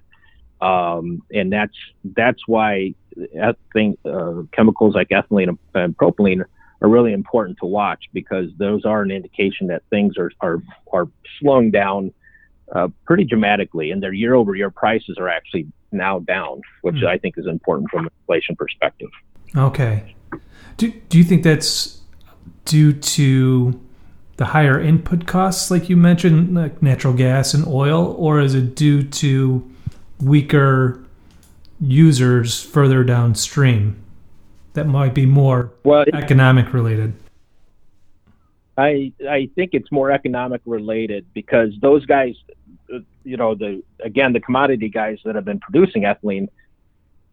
Um, 0.61 1.23
and 1.33 1.53
that's 1.53 1.77
that's 2.05 2.47
why 2.47 2.95
I 3.41 3.55
think 3.73 3.99
uh, 4.05 4.43
chemicals 4.53 4.95
like 4.95 5.09
ethylene 5.09 5.49
and, 5.49 5.59
and, 5.75 5.97
propylene 5.97 6.45
are 6.81 6.89
really 6.89 7.13
important 7.13 7.59
to 7.59 7.67
watch 7.67 8.05
because 8.13 8.51
those 8.59 8.85
are 8.85 9.03
an 9.03 9.11
indication 9.11 9.67
that 9.69 9.83
things 9.91 10.17
are 10.17 10.31
are, 10.41 10.63
are 10.93 11.09
slowing 11.41 11.73
down 11.73 12.13
uh, 12.73 12.89
pretty 13.05 13.25
dramatically, 13.25 13.91
and 13.91 14.03
their 14.03 14.13
year 14.13 14.35
over 14.35 14.55
year 14.55 14.71
prices 14.71 15.17
are 15.19 15.29
actually 15.29 15.67
now 15.91 16.21
down, 16.21 16.63
which 16.83 16.97
mm. 16.97 17.07
I 17.07 17.19
think 17.19 17.37
is 17.37 17.47
important 17.47 17.91
from 17.91 18.07
an 18.07 18.13
inflation 18.21 18.57
perspective. 18.57 19.11
Okay. 19.57 20.15
Do, 20.77 20.91
do 21.09 21.19
you 21.19 21.25
think 21.25 21.43
that's 21.43 22.01
due 22.65 22.93
to 22.93 23.81
the 24.37 24.47
higher 24.47 24.81
input 24.81 25.27
costs, 25.27 25.71
like 25.71 25.89
you 25.89 25.97
mentioned, 25.97 26.55
like 26.55 26.83
natural 26.83 27.15
gas 27.15 27.55
and 27.55 27.67
oil, 27.67 28.15
or 28.19 28.41
is 28.41 28.55
it 28.55 28.75
due 28.75 29.03
to 29.03 29.71
weaker 30.21 31.03
users 31.81 32.63
further 32.63 33.03
downstream 33.05 34.03
that 34.75 34.87
might 34.87 35.15
be 35.15 35.27
more 35.27 35.73
well, 35.85 36.05
economic 36.13 36.73
related? 36.73 37.13
I 38.79 39.13
I 39.29 39.51
think 39.55 39.75
it's 39.75 39.93
more 39.93 40.11
economic 40.11 40.63
related 40.65 41.27
because 41.35 41.75
those 41.81 42.07
guys, 42.07 42.35
you 43.25 43.37
know, 43.37 43.55
the 43.55 43.83
again 44.03 44.33
the 44.33 44.41
commodity 44.41 44.89
guys 44.89 45.19
that 45.25 45.35
have 45.35 45.45
been 45.45 45.61
producing 45.61 46.03
ethylene 46.03 46.49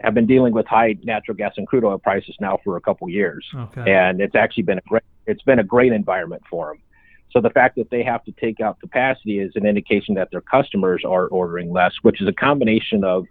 have 0.01 0.13
been 0.13 0.25
dealing 0.25 0.53
with 0.53 0.65
high 0.65 0.95
natural 1.03 1.35
gas 1.35 1.53
and 1.57 1.67
crude 1.67 1.83
oil 1.83 1.97
prices 1.97 2.35
now 2.39 2.59
for 2.63 2.75
a 2.75 2.81
couple 2.81 3.09
years, 3.09 3.45
okay. 3.55 3.93
and 3.93 4.19
it's 4.19 4.35
actually 4.35 4.63
been 4.63 4.79
a 4.79 4.87
great 4.87 5.03
it's 5.27 5.43
been 5.43 5.59
a 5.59 5.63
great 5.63 5.93
environment 5.93 6.41
for 6.49 6.73
them. 6.73 6.81
So 7.31 7.41
the 7.41 7.49
fact 7.51 7.75
that 7.75 7.89
they 7.89 8.03
have 8.03 8.23
to 8.25 8.31
take 8.31 8.59
out 8.59 8.79
capacity 8.79 9.39
is 9.39 9.51
an 9.55 9.65
indication 9.65 10.15
that 10.15 10.31
their 10.31 10.41
customers 10.41 11.03
are 11.05 11.27
ordering 11.27 11.71
less, 11.71 11.93
which 12.01 12.21
is 12.21 12.27
a 12.27 12.33
combination 12.33 13.03
of 13.03 13.25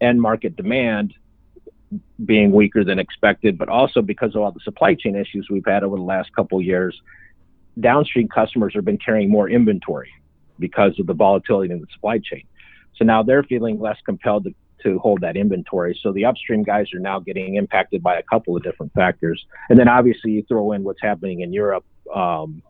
end 0.00 0.20
market 0.20 0.56
demand 0.56 1.14
being 2.24 2.52
weaker 2.52 2.84
than 2.84 2.98
expected, 2.98 3.58
but 3.58 3.68
also 3.68 4.02
because 4.02 4.34
of 4.34 4.42
all 4.42 4.50
the 4.50 4.60
supply 4.64 4.94
chain 4.94 5.14
issues 5.14 5.46
we've 5.50 5.64
had 5.66 5.84
over 5.84 5.96
the 5.96 6.02
last 6.02 6.34
couple 6.34 6.58
of 6.58 6.64
years, 6.64 7.00
downstream 7.80 8.28
customers 8.28 8.72
have 8.74 8.84
been 8.84 8.98
carrying 8.98 9.30
more 9.30 9.48
inventory 9.48 10.10
because 10.58 10.98
of 10.98 11.06
the 11.06 11.14
volatility 11.14 11.72
in 11.72 11.80
the 11.80 11.86
supply 11.92 12.18
chain. 12.18 12.44
So 12.96 13.04
now 13.04 13.22
they're 13.22 13.42
feeling 13.42 13.78
less 13.80 13.98
compelled 14.04 14.44
to, 14.44 14.54
to 14.82 14.98
hold 14.98 15.20
that 15.20 15.36
inventory. 15.36 15.98
So 16.02 16.12
the 16.12 16.24
upstream 16.24 16.62
guys 16.62 16.92
are 16.94 17.00
now 17.00 17.20
getting 17.20 17.56
impacted 17.56 18.02
by 18.02 18.18
a 18.18 18.22
couple 18.22 18.56
of 18.56 18.62
different 18.62 18.92
factors. 18.94 19.44
And 19.68 19.78
then 19.78 19.88
obviously 19.88 20.32
you 20.32 20.42
throw 20.48 20.72
in 20.72 20.82
what's 20.82 21.00
happening 21.00 21.40
in 21.40 21.52
Europe, 21.52 21.84
um, 22.14 22.62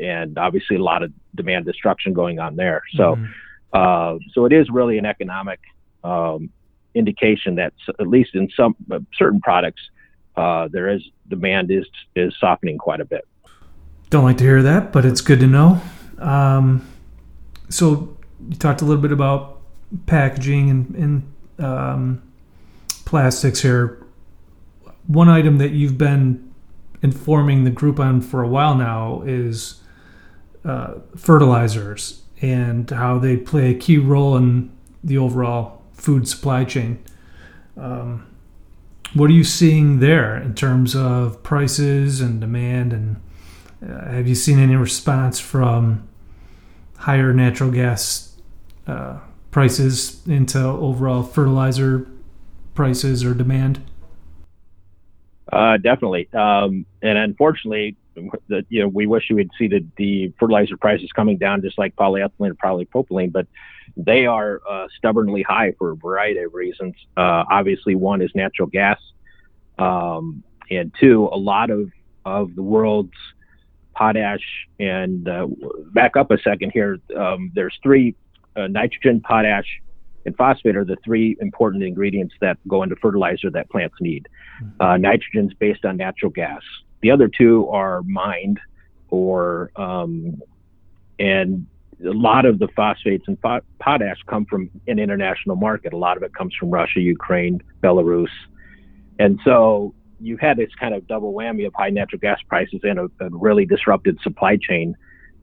and 0.00 0.38
obviously 0.38 0.76
a 0.76 0.82
lot 0.82 1.02
of 1.02 1.12
demand 1.34 1.66
destruction 1.66 2.12
going 2.12 2.38
on 2.38 2.56
there. 2.56 2.82
So, 2.96 3.16
mm-hmm. 3.16 3.24
uh, 3.72 4.18
so 4.32 4.44
it 4.46 4.52
is 4.52 4.68
really 4.70 4.98
an 4.98 5.06
economic 5.06 5.60
um, 6.02 6.50
indication 6.94 7.56
that 7.56 7.72
at 7.98 8.06
least 8.06 8.34
in 8.34 8.48
some 8.56 8.74
uh, 8.90 9.00
certain 9.16 9.40
products, 9.40 9.82
uh, 10.36 10.68
there 10.68 10.88
is 10.88 11.02
demand 11.28 11.70
is 11.70 11.86
is 12.16 12.34
softening 12.40 12.78
quite 12.78 13.00
a 13.00 13.04
bit. 13.04 13.26
Don't 14.08 14.24
like 14.24 14.38
to 14.38 14.44
hear 14.44 14.62
that, 14.62 14.92
but 14.92 15.04
it's 15.04 15.20
good 15.20 15.40
to 15.40 15.46
know. 15.46 15.80
Um, 16.18 16.86
so 17.68 18.16
you 18.48 18.56
talked 18.56 18.82
a 18.82 18.84
little 18.84 19.00
bit 19.00 19.12
about 19.12 19.60
packaging 20.06 20.70
and, 20.70 20.94
and 20.96 21.64
um, 21.64 22.22
plastics 23.04 23.62
here. 23.62 24.04
One 25.06 25.28
item 25.28 25.58
that 25.58 25.70
you've 25.70 25.98
been 25.98 26.52
informing 27.02 27.64
the 27.64 27.70
group 27.70 27.98
on 27.98 28.20
for 28.20 28.42
a 28.42 28.48
while 28.48 28.74
now 28.74 29.22
is 29.24 29.79
uh, 30.64 30.94
fertilizers 31.16 32.22
and 32.42 32.90
how 32.90 33.18
they 33.18 33.36
play 33.36 33.70
a 33.70 33.74
key 33.74 33.98
role 33.98 34.36
in 34.36 34.70
the 35.02 35.18
overall 35.18 35.82
food 35.92 36.28
supply 36.28 36.64
chain. 36.64 37.02
Um, 37.76 38.26
what 39.14 39.30
are 39.30 39.34
you 39.34 39.44
seeing 39.44 40.00
there 40.00 40.36
in 40.36 40.54
terms 40.54 40.94
of 40.94 41.42
prices 41.42 42.20
and 42.20 42.40
demand? 42.40 42.92
And 42.92 43.16
uh, 43.82 44.10
have 44.10 44.28
you 44.28 44.34
seen 44.34 44.58
any 44.58 44.76
response 44.76 45.40
from 45.40 46.08
higher 46.96 47.32
natural 47.32 47.70
gas 47.70 48.36
uh, 48.86 49.18
prices 49.50 50.26
into 50.26 50.58
overall 50.58 51.22
fertilizer 51.22 52.06
prices 52.74 53.24
or 53.24 53.34
demand? 53.34 53.84
Uh, 55.52 55.76
definitely, 55.78 56.28
um, 56.32 56.86
and 57.02 57.18
unfortunately, 57.18 57.96
the, 58.14 58.64
you 58.68 58.82
know 58.82 58.88
we 58.88 59.06
wish 59.06 59.24
we 59.30 59.36
would 59.36 59.50
see 59.58 59.68
the, 59.68 59.84
the 59.96 60.32
fertilizer 60.38 60.76
prices 60.76 61.10
coming 61.12 61.38
down, 61.38 61.62
just 61.62 61.78
like 61.78 61.94
polyethylene 61.96 62.30
and 62.48 62.58
polypropylene, 62.58 63.32
but 63.32 63.46
they 63.96 64.26
are 64.26 64.60
uh, 64.68 64.86
stubbornly 64.96 65.42
high 65.42 65.72
for 65.78 65.92
a 65.92 65.96
variety 65.96 66.40
of 66.40 66.54
reasons. 66.54 66.94
Uh, 67.16 67.44
obviously, 67.50 67.94
one 67.94 68.22
is 68.22 68.30
natural 68.34 68.68
gas, 68.68 68.98
um, 69.78 70.42
and 70.70 70.92
two, 71.00 71.28
a 71.32 71.36
lot 71.36 71.70
of 71.70 71.90
of 72.24 72.54
the 72.54 72.62
world's 72.62 73.12
potash 73.94 74.66
and 74.78 75.28
uh, 75.28 75.46
back 75.92 76.16
up 76.16 76.30
a 76.30 76.38
second 76.38 76.70
here. 76.72 76.98
Um, 77.16 77.50
there's 77.54 77.76
three 77.82 78.14
uh, 78.56 78.66
nitrogen, 78.66 79.20
potash, 79.20 79.66
and 80.26 80.36
phosphate 80.36 80.76
are 80.76 80.84
the 80.84 80.96
three 81.04 81.36
important 81.40 81.82
ingredients 81.82 82.34
that 82.40 82.58
go 82.68 82.82
into 82.82 82.96
fertilizer 82.96 83.50
that 83.50 83.68
plants 83.70 83.96
need. 84.00 84.28
Mm-hmm. 84.62 84.82
Uh, 84.82 84.96
nitrogen's 84.96 85.54
based 85.54 85.84
on 85.84 85.96
natural 85.96 86.30
gas. 86.30 86.62
The 87.02 87.10
other 87.10 87.28
two 87.28 87.68
are 87.68 88.02
mined, 88.02 88.60
or 89.08 89.70
um, 89.76 90.40
and 91.18 91.66
a 92.04 92.12
lot 92.12 92.46
of 92.46 92.58
the 92.58 92.68
phosphates 92.68 93.24
and 93.28 93.38
potash 93.78 94.18
come 94.26 94.46
from 94.46 94.70
an 94.86 94.98
international 94.98 95.56
market. 95.56 95.92
A 95.92 95.96
lot 95.96 96.16
of 96.16 96.22
it 96.22 96.34
comes 96.34 96.54
from 96.54 96.70
Russia, 96.70 97.00
Ukraine, 97.00 97.62
Belarus, 97.82 98.30
and 99.18 99.38
so 99.44 99.94
you 100.20 100.36
had 100.36 100.56
this 100.56 100.70
kind 100.78 100.94
of 100.94 101.06
double 101.06 101.32
whammy 101.32 101.66
of 101.66 101.72
high 101.74 101.90
natural 101.90 102.20
gas 102.20 102.38
prices 102.48 102.80
and 102.82 102.98
a, 102.98 103.04
a 103.20 103.28
really 103.30 103.64
disrupted 103.64 104.18
supply 104.22 104.56
chain. 104.56 104.94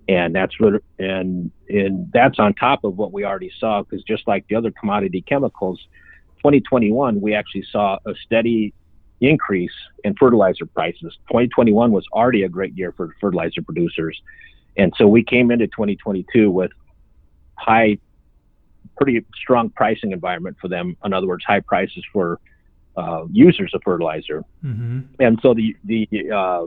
And 0.09 0.33
that's 0.33 0.55
and 0.99 1.51
and 1.67 2.11
that's 2.13 2.39
on 2.39 2.53
top 2.53 2.83
of 2.85 2.97
what 2.97 3.11
we 3.11 3.25
already 3.25 3.51
saw. 3.59 3.83
Because 3.83 4.03
just 4.03 4.25
like 4.27 4.47
the 4.47 4.55
other 4.55 4.71
commodity 4.71 5.21
chemicals, 5.21 5.79
2021 6.37 7.19
we 7.19 7.33
actually 7.33 7.65
saw 7.69 7.97
a 8.05 8.13
steady 8.25 8.73
increase 9.21 9.71
in 10.03 10.15
fertilizer 10.15 10.65
prices. 10.65 11.17
2021 11.27 11.91
was 11.91 12.05
already 12.13 12.43
a 12.43 12.49
great 12.49 12.77
year 12.77 12.91
for 12.91 13.15
fertilizer 13.19 13.61
producers, 13.61 14.21
and 14.77 14.93
so 14.97 15.07
we 15.07 15.23
came 15.23 15.51
into 15.51 15.67
2022 15.67 16.49
with 16.51 16.71
high, 17.55 17.97
pretty 18.97 19.25
strong 19.35 19.69
pricing 19.69 20.11
environment 20.11 20.57
for 20.61 20.67
them. 20.67 20.95
In 21.03 21.13
other 21.13 21.27
words, 21.27 21.43
high 21.45 21.59
prices 21.59 22.05
for 22.13 22.39
uh, 22.95 23.25
users 23.31 23.73
of 23.73 23.81
fertilizer. 23.83 24.43
Mm-hmm. 24.63 24.99
And 25.19 25.39
so 25.41 25.53
the 25.53 25.75
the 25.83 26.07
uh, 26.31 26.65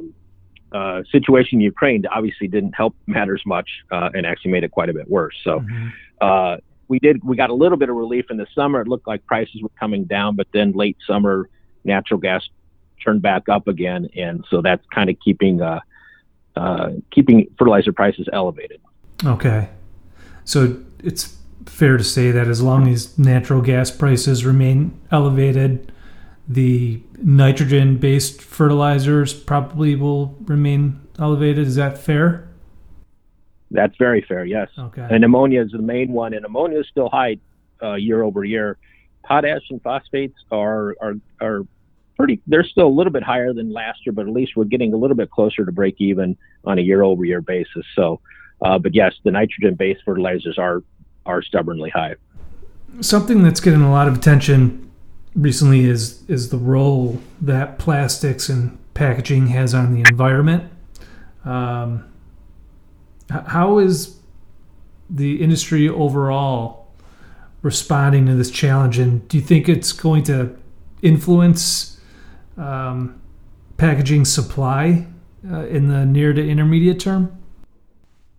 uh, 0.76 1.02
situation 1.10 1.58
in 1.58 1.62
Ukraine 1.62 2.04
obviously 2.06 2.48
didn't 2.48 2.72
help 2.72 2.94
matters 3.06 3.42
much, 3.46 3.68
uh, 3.90 4.10
and 4.14 4.26
actually 4.26 4.52
made 4.52 4.64
it 4.64 4.70
quite 4.70 4.88
a 4.88 4.94
bit 4.94 5.10
worse. 5.10 5.36
So. 5.42 5.60
Mm-hmm. 5.60 5.88
Uh, 6.20 6.56
we 6.88 6.98
did. 6.98 7.22
We 7.24 7.36
got 7.36 7.50
a 7.50 7.54
little 7.54 7.78
bit 7.78 7.88
of 7.88 7.94
relief 7.94 8.26
in 8.30 8.36
the 8.36 8.48
summer. 8.52 8.80
It 8.80 8.88
looked 8.88 9.06
like 9.06 9.24
prices 9.24 9.62
were 9.62 9.70
coming 9.78 10.04
down, 10.04 10.34
but 10.34 10.48
then 10.52 10.72
late 10.72 10.96
summer, 11.06 11.48
natural 11.84 12.20
gas 12.20 12.48
turned 13.04 13.22
back 13.22 13.48
up 13.48 13.68
again, 13.68 14.08
and 14.16 14.44
so 14.50 14.60
that's 14.62 14.84
kind 14.94 15.10
of 15.10 15.16
keeping 15.20 15.60
keeping 17.10 17.46
fertilizer 17.58 17.92
prices 17.92 18.28
elevated. 18.32 18.80
Okay, 19.24 19.68
so 20.44 20.78
it's 21.02 21.36
fair 21.66 21.96
to 21.96 22.04
say 22.04 22.30
that 22.30 22.48
as 22.48 22.62
long 22.62 22.88
as 22.88 23.18
natural 23.18 23.60
gas 23.60 23.90
prices 23.90 24.44
remain 24.44 24.98
elevated, 25.10 25.92
the 26.48 27.00
nitrogen 27.22 27.96
based 27.96 28.42
fertilizers 28.42 29.32
probably 29.32 29.94
will 29.94 30.36
remain 30.44 31.00
elevated. 31.18 31.66
Is 31.66 31.76
that 31.76 31.96
fair? 31.96 32.48
That's 33.70 33.96
very 33.98 34.20
fair, 34.22 34.44
yes. 34.44 34.68
Okay. 34.76 35.06
And 35.08 35.22
ammonia 35.22 35.62
is 35.62 35.70
the 35.70 35.78
main 35.78 36.12
one, 36.12 36.34
and 36.34 36.44
ammonia 36.44 36.80
is 36.80 36.88
still 36.90 37.08
high 37.08 37.36
uh, 37.82 37.94
year 37.94 38.22
over 38.22 38.42
year. 38.44 38.78
Potash 39.22 39.62
and 39.70 39.80
phosphates 39.82 40.38
are, 40.50 40.96
are, 41.00 41.14
are 41.40 41.66
pretty, 42.16 42.40
they're 42.46 42.64
still 42.64 42.86
a 42.86 42.88
little 42.88 43.12
bit 43.12 43.22
higher 43.22 43.52
than 43.52 43.72
last 43.72 44.04
year, 44.04 44.12
but 44.12 44.26
at 44.26 44.32
least 44.32 44.56
we're 44.56 44.64
getting 44.64 44.92
a 44.92 44.96
little 44.96 45.16
bit 45.16 45.30
closer 45.30 45.64
to 45.64 45.72
break 45.72 45.96
even 45.98 46.36
on 46.64 46.78
a 46.78 46.82
year 46.82 47.02
over 47.02 47.24
year 47.24 47.40
basis. 47.40 47.84
So, 47.94 48.20
uh, 48.62 48.78
but 48.78 48.94
yes, 48.94 49.14
the 49.24 49.30
nitrogen 49.30 49.74
based 49.74 50.02
fertilizers 50.04 50.58
are, 50.58 50.82
are 51.26 51.42
stubbornly 51.42 51.90
high. 51.90 52.16
Something 53.00 53.42
that's 53.42 53.60
getting 53.60 53.82
a 53.82 53.90
lot 53.90 54.08
of 54.08 54.16
attention 54.16 54.90
recently 55.34 55.84
is 55.84 56.28
is 56.28 56.50
the 56.50 56.56
role 56.56 57.20
that 57.40 57.78
plastics 57.78 58.48
and 58.48 58.76
packaging 58.94 59.46
has 59.48 59.74
on 59.74 59.94
the 59.94 60.00
environment. 60.10 60.70
Um, 61.44 62.04
how 63.30 63.78
is 63.78 64.16
the 65.08 65.40
industry 65.40 65.88
overall 65.88 66.79
responding 67.62 68.26
to 68.26 68.34
this 68.34 68.50
challenge, 68.50 68.98
and 68.98 69.26
do 69.28 69.36
you 69.36 69.42
think 69.42 69.68
it's 69.68 69.92
going 69.92 70.22
to 70.24 70.56
influence 71.02 72.00
um, 72.56 73.20
packaging 73.76 74.24
supply 74.24 75.06
uh, 75.50 75.66
in 75.66 75.88
the 75.88 76.04
near 76.04 76.32
to 76.32 76.46
intermediate 76.46 77.00
term? 77.00 77.36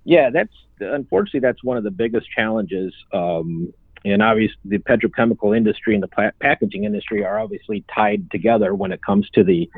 Yeah, 0.03 0.29
that's 0.31 0.53
unfortunately 0.79 1.41
that's 1.41 1.63
one 1.63 1.77
of 1.77 1.83
the 1.83 1.91
biggest 1.91 2.27
challenges 2.31 2.93
um, 3.13 3.71
and 4.03 4.21
obviously 4.21 4.57
the 4.65 4.79
petrochemical 4.79 5.55
industry 5.55 5.93
and 5.93 6.01
the 6.01 6.07
pla- 6.07 6.31
packaging 6.39 6.83
industry 6.83 7.23
are 7.23 7.39
obviously 7.39 7.83
tied 7.93 8.29
together 8.31 8.73
when 8.73 8.91
it 8.91 9.01
comes 9.03 9.29
to 9.31 9.43
the 9.43 9.69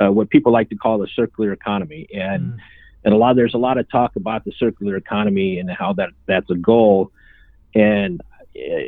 uh, 0.00 0.10
what 0.10 0.30
people 0.30 0.52
like 0.52 0.68
to 0.68 0.76
call 0.76 0.98
the 0.98 1.08
circular 1.14 1.52
economy 1.52 2.06
and 2.14 2.54
mm. 2.54 2.58
and 3.04 3.14
a 3.14 3.16
lot 3.16 3.36
there's 3.36 3.54
a 3.54 3.58
lot 3.58 3.78
of 3.78 3.88
talk 3.90 4.16
about 4.16 4.44
the 4.44 4.52
circular 4.58 4.96
economy 4.96 5.58
and 5.58 5.70
how 5.70 5.92
that 5.92 6.10
that's 6.26 6.50
a 6.50 6.56
goal 6.56 7.10
and 7.74 8.20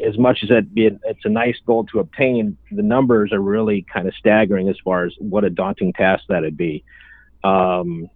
as 0.07 0.17
much 0.17 0.41
as 0.43 0.51
it 0.51 0.75
be 0.75 0.87
it's 0.87 1.25
a 1.25 1.29
nice 1.29 1.57
goal 1.67 1.85
to 1.85 1.99
obtain 1.99 2.57
the 2.71 2.83
numbers 2.83 3.33
are 3.33 3.41
really 3.41 3.85
kind 3.93 4.07
of 4.07 4.15
staggering 4.15 4.69
as 4.69 4.77
far 4.85 5.05
as 5.05 5.13
what 5.19 5.45
a 5.45 5.51
daunting 5.51 5.93
task 5.93 6.25
that'd 6.29 6.57
be 6.57 6.85
um, 7.43 8.09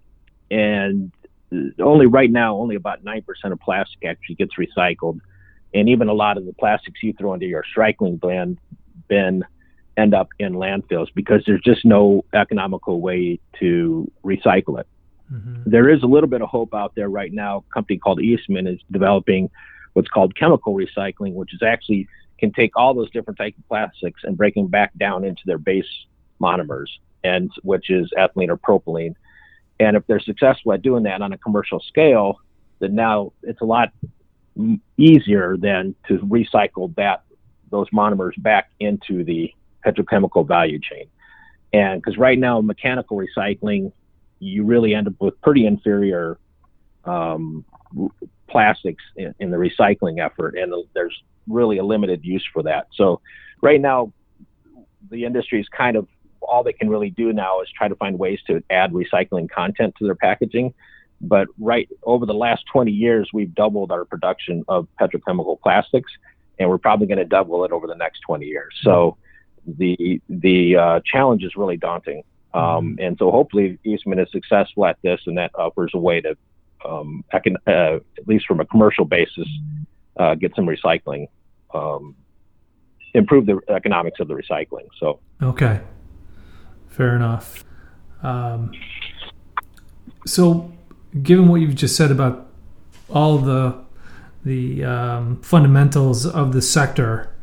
and 0.51 1.13
only 1.81 2.07
right 2.07 2.31
now 2.31 2.57
only 2.57 2.77
about 2.77 3.05
9% 3.05 3.25
of 3.45 3.59
plastic 3.61 4.05
actually 4.05 4.37
gets 4.37 4.53
recycled 4.57 5.21
and 5.75 5.89
even 5.89 6.09
a 6.09 6.13
lot 6.13 6.37
of 6.37 6.47
the 6.47 6.53
plastics 6.53 7.03
you 7.03 7.13
throw 7.13 7.35
into 7.35 7.47
your 7.47 7.65
recycling 7.77 8.21
bin, 8.21 8.59
bin 9.09 9.45
end 9.97 10.15
up 10.15 10.29
in 10.39 10.55
landfills 10.55 11.09
because 11.15 11.43
there's 11.47 11.63
just 11.63 11.85
no 11.85 12.25
economical 12.33 13.01
way 13.01 13.39
to 13.59 14.11
recycle 14.25 14.81
it. 14.81 14.87
Mm-hmm. 15.33 15.71
There 15.71 15.89
is 15.89 16.03
a 16.03 16.07
little 16.07 16.29
bit 16.29 16.43
of 16.43 16.49
hope 16.49 16.75
out 16.75 16.95
there 16.95 17.09
right 17.09 17.33
now. 17.33 17.59
A 17.71 17.75
company 17.75 17.99
called 17.99 18.21
Eastman 18.21 18.67
is 18.67 18.81
developing 18.91 19.51
what's 19.93 20.09
called 20.09 20.37
chemical 20.37 20.75
recycling, 20.75 21.35
which 21.35 21.55
is 21.55 21.63
actually 21.63 22.09
can 22.39 22.53
take 22.53 22.73
all 22.75 22.95
those 22.95 23.11
different 23.11 23.39
types 23.39 23.59
of 23.59 23.69
plastics 23.69 24.23
and 24.25 24.37
break 24.37 24.55
them 24.55 24.67
back 24.67 24.91
down 24.97 25.25
into 25.25 25.43
their 25.45 25.59
base 25.59 25.85
monomers, 26.41 26.87
and 27.23 27.51
which 27.63 27.91
is 27.91 28.11
ethylene 28.19 28.49
or 28.49 28.57
propylene. 28.57 29.15
And 29.79 29.97
if 29.97 30.07
they're 30.07 30.21
successful 30.21 30.73
at 30.73 30.83
doing 30.83 31.05
that 31.05 31.23
on 31.23 31.33
a 31.33 31.39
commercial 31.39 31.81
scale, 31.81 32.41
then 32.79 32.95
now 32.95 33.33
it's 33.43 33.61
a 33.61 33.65
lot 33.65 33.93
easier 34.97 35.57
than 35.57 35.95
to 36.09 36.19
recycle 36.19 36.95
that 36.97 37.23
those 37.71 37.89
monomers 37.91 38.41
back 38.43 38.71
into 38.81 39.23
the 39.25 39.55
petrochemical 39.85 40.47
value 40.47 40.79
chain. 40.79 41.07
And 41.73 42.03
because 42.03 42.19
right 42.19 42.39
now, 42.39 42.61
mechanical 42.61 43.17
recycling, 43.17 43.93
you 44.39 44.65
really 44.65 44.95
end 44.95 45.07
up 45.07 45.15
with 45.21 45.41
pretty 45.41 45.67
inferior 45.67 46.39
um, 47.05 47.65
plastics 48.49 49.03
in, 49.17 49.35
in, 49.39 49.51
the 49.51 49.57
recycling 49.57 50.25
effort, 50.25 50.57
and 50.57 50.73
there's 50.95 51.23
really 51.49 51.79
a 51.79 51.85
limited 51.85 52.25
use 52.25 52.47
for 52.53 52.63
that. 52.63 52.89
So 52.95 53.21
right 53.63 53.81
now, 53.81 54.13
the 55.11 55.25
industry 55.25 55.61
is 55.61 55.69
kind 55.69 55.97
of 55.97 56.07
all 56.43 56.63
they 56.63 56.73
can 56.73 56.89
really 56.89 57.11
do 57.11 57.33
now 57.33 57.61
is 57.61 57.69
try 57.77 57.89
to 57.89 57.95
find 57.95 58.19
ways 58.19 58.41
to 58.47 58.63
add 58.71 58.93
recycling 58.93 59.49
content 59.51 59.95
to 59.99 60.05
their 60.05 60.15
packaging. 60.15 60.75
But 61.21 61.49
right 61.59 61.89
over 62.03 62.25
the 62.27 62.35
last 62.35 62.65
20 62.73 62.91
years, 62.91 63.29
we've 63.33 63.55
doubled 63.55 63.93
our 63.93 64.05
production 64.05 64.65
of 64.69 64.89
petrochemical 64.99 65.61
plastics, 65.61 66.11
and 66.59 66.69
we're 66.69 66.79
probably 66.79 67.07
going 67.07 67.19
to 67.19 67.25
double 67.25 67.65
it 67.65 67.73
over 67.73 67.87
the 67.87 67.95
next 67.95 68.21
20 68.21 68.47
years. 68.47 68.75
So 68.83 69.17
the 69.67 70.21
the 70.29 70.77
uh, 70.77 71.01
challenge 71.05 71.45
is 71.45 71.57
really 71.57 71.77
daunting. 71.77 72.23
Um, 72.53 72.97
and 73.01 73.17
so 73.19 73.31
hopefully 73.31 73.79
Eastman 73.85 74.19
is 74.19 74.31
successful 74.33 74.87
at 74.87 74.99
this, 75.03 75.21
and 75.27 75.39
that 75.39 75.53
offers 75.55 75.93
a 75.95 75.99
way 75.99 76.21
to, 76.23 76.37
um, 76.85 77.25
uh, 77.33 77.39
at 77.69 78.03
least 78.27 78.47
from 78.47 78.61
a 78.61 78.67
commercial 78.67 79.05
basis, 79.05 79.49
uh, 80.19 80.35
get 80.35 80.55
some 80.55 80.67
recycling, 80.67 81.29
um, 81.75 82.15
improve 83.15 83.47
the 83.47 83.61
economics 83.69 84.21
of 84.21 84.29
the 84.29 84.35
recycling. 84.35 84.89
So 84.99 85.21
okay, 85.43 85.81
fair 86.89 87.17
enough. 87.17 87.65
Um, 88.23 88.73
so, 90.27 90.71
given 91.23 91.49
what 91.49 91.61
you've 91.61 91.75
just 91.75 91.97
said 91.97 92.11
about 92.11 92.49
all 93.09 93.39
the 93.39 93.79
the 94.45 94.85
um, 94.85 95.41
fundamentals 95.43 96.27
of 96.27 96.53
the 96.53 96.63
sector, 96.63 97.35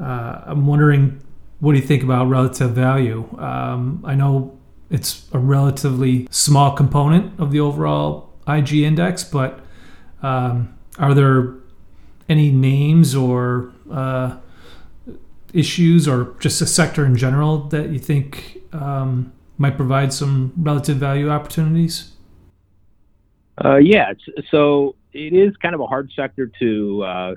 uh, 0.00 0.42
I'm 0.46 0.66
wondering 0.66 1.20
what 1.60 1.72
do 1.72 1.78
you 1.78 1.86
think 1.86 2.02
about 2.02 2.28
relative 2.28 2.72
value? 2.72 3.26
Um, 3.38 4.02
I 4.04 4.14
know 4.14 4.58
it's 4.90 5.28
a 5.32 5.38
relatively 5.38 6.28
small 6.30 6.72
component 6.72 7.40
of 7.40 7.52
the 7.52 7.60
overall 7.60 8.33
IG 8.46 8.74
index, 8.74 9.24
but 9.24 9.60
um, 10.22 10.76
are 10.98 11.14
there 11.14 11.54
any 12.28 12.50
names 12.50 13.14
or 13.14 13.72
uh, 13.90 14.36
issues 15.52 16.08
or 16.08 16.34
just 16.40 16.60
a 16.60 16.66
sector 16.66 17.04
in 17.04 17.16
general 17.16 17.58
that 17.68 17.90
you 17.90 17.98
think 17.98 18.58
um, 18.72 19.32
might 19.58 19.76
provide 19.76 20.12
some 20.12 20.52
relative 20.56 20.96
value 20.96 21.30
opportunities? 21.30 22.12
Uh, 23.64 23.76
yeah, 23.76 24.12
so 24.50 24.96
it 25.12 25.32
is 25.32 25.56
kind 25.58 25.74
of 25.74 25.80
a 25.80 25.86
hard 25.86 26.10
sector 26.14 26.50
to 26.58 27.04
uh, 27.04 27.34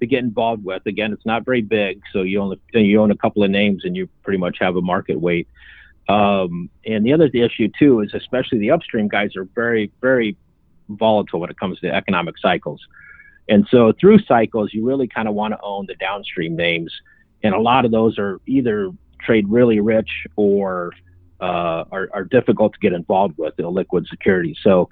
to 0.00 0.06
get 0.06 0.18
involved 0.18 0.64
with. 0.64 0.84
Again, 0.86 1.12
it's 1.12 1.24
not 1.24 1.44
very 1.44 1.62
big, 1.62 2.02
so 2.12 2.22
you 2.22 2.40
only 2.40 2.60
you 2.72 3.00
own 3.00 3.12
a 3.12 3.16
couple 3.16 3.44
of 3.44 3.50
names 3.50 3.84
and 3.84 3.96
you 3.96 4.08
pretty 4.24 4.38
much 4.38 4.58
have 4.60 4.76
a 4.76 4.82
market 4.82 5.20
weight. 5.20 5.46
Um, 6.12 6.68
and 6.84 7.06
the 7.06 7.12
other 7.12 7.30
issue 7.32 7.68
too 7.78 8.00
is 8.00 8.12
especially 8.12 8.58
the 8.58 8.70
upstream 8.70 9.08
guys 9.08 9.34
are 9.36 9.44
very 9.54 9.90
very 10.00 10.36
volatile 10.88 11.40
when 11.40 11.48
it 11.48 11.58
comes 11.58 11.80
to 11.80 11.88
economic 11.88 12.34
cycles. 12.38 12.80
And 13.48 13.66
so 13.70 13.92
through 13.98 14.18
cycles, 14.20 14.72
you 14.72 14.86
really 14.86 15.08
kind 15.08 15.26
of 15.26 15.34
want 15.34 15.52
to 15.54 15.60
own 15.62 15.86
the 15.86 15.94
downstream 15.94 16.54
names, 16.54 16.92
and 17.42 17.54
a 17.54 17.60
lot 17.60 17.84
of 17.84 17.90
those 17.90 18.18
are 18.18 18.40
either 18.46 18.90
trade 19.20 19.48
really 19.48 19.80
rich 19.80 20.10
or 20.36 20.92
uh, 21.40 21.84
are, 21.90 22.08
are, 22.12 22.24
difficult 22.24 22.72
to 22.72 22.78
get 22.78 22.92
involved 22.92 23.34
with 23.36 23.58
in 23.58 23.66
liquid 23.66 24.06
securities. 24.08 24.56
So, 24.62 24.88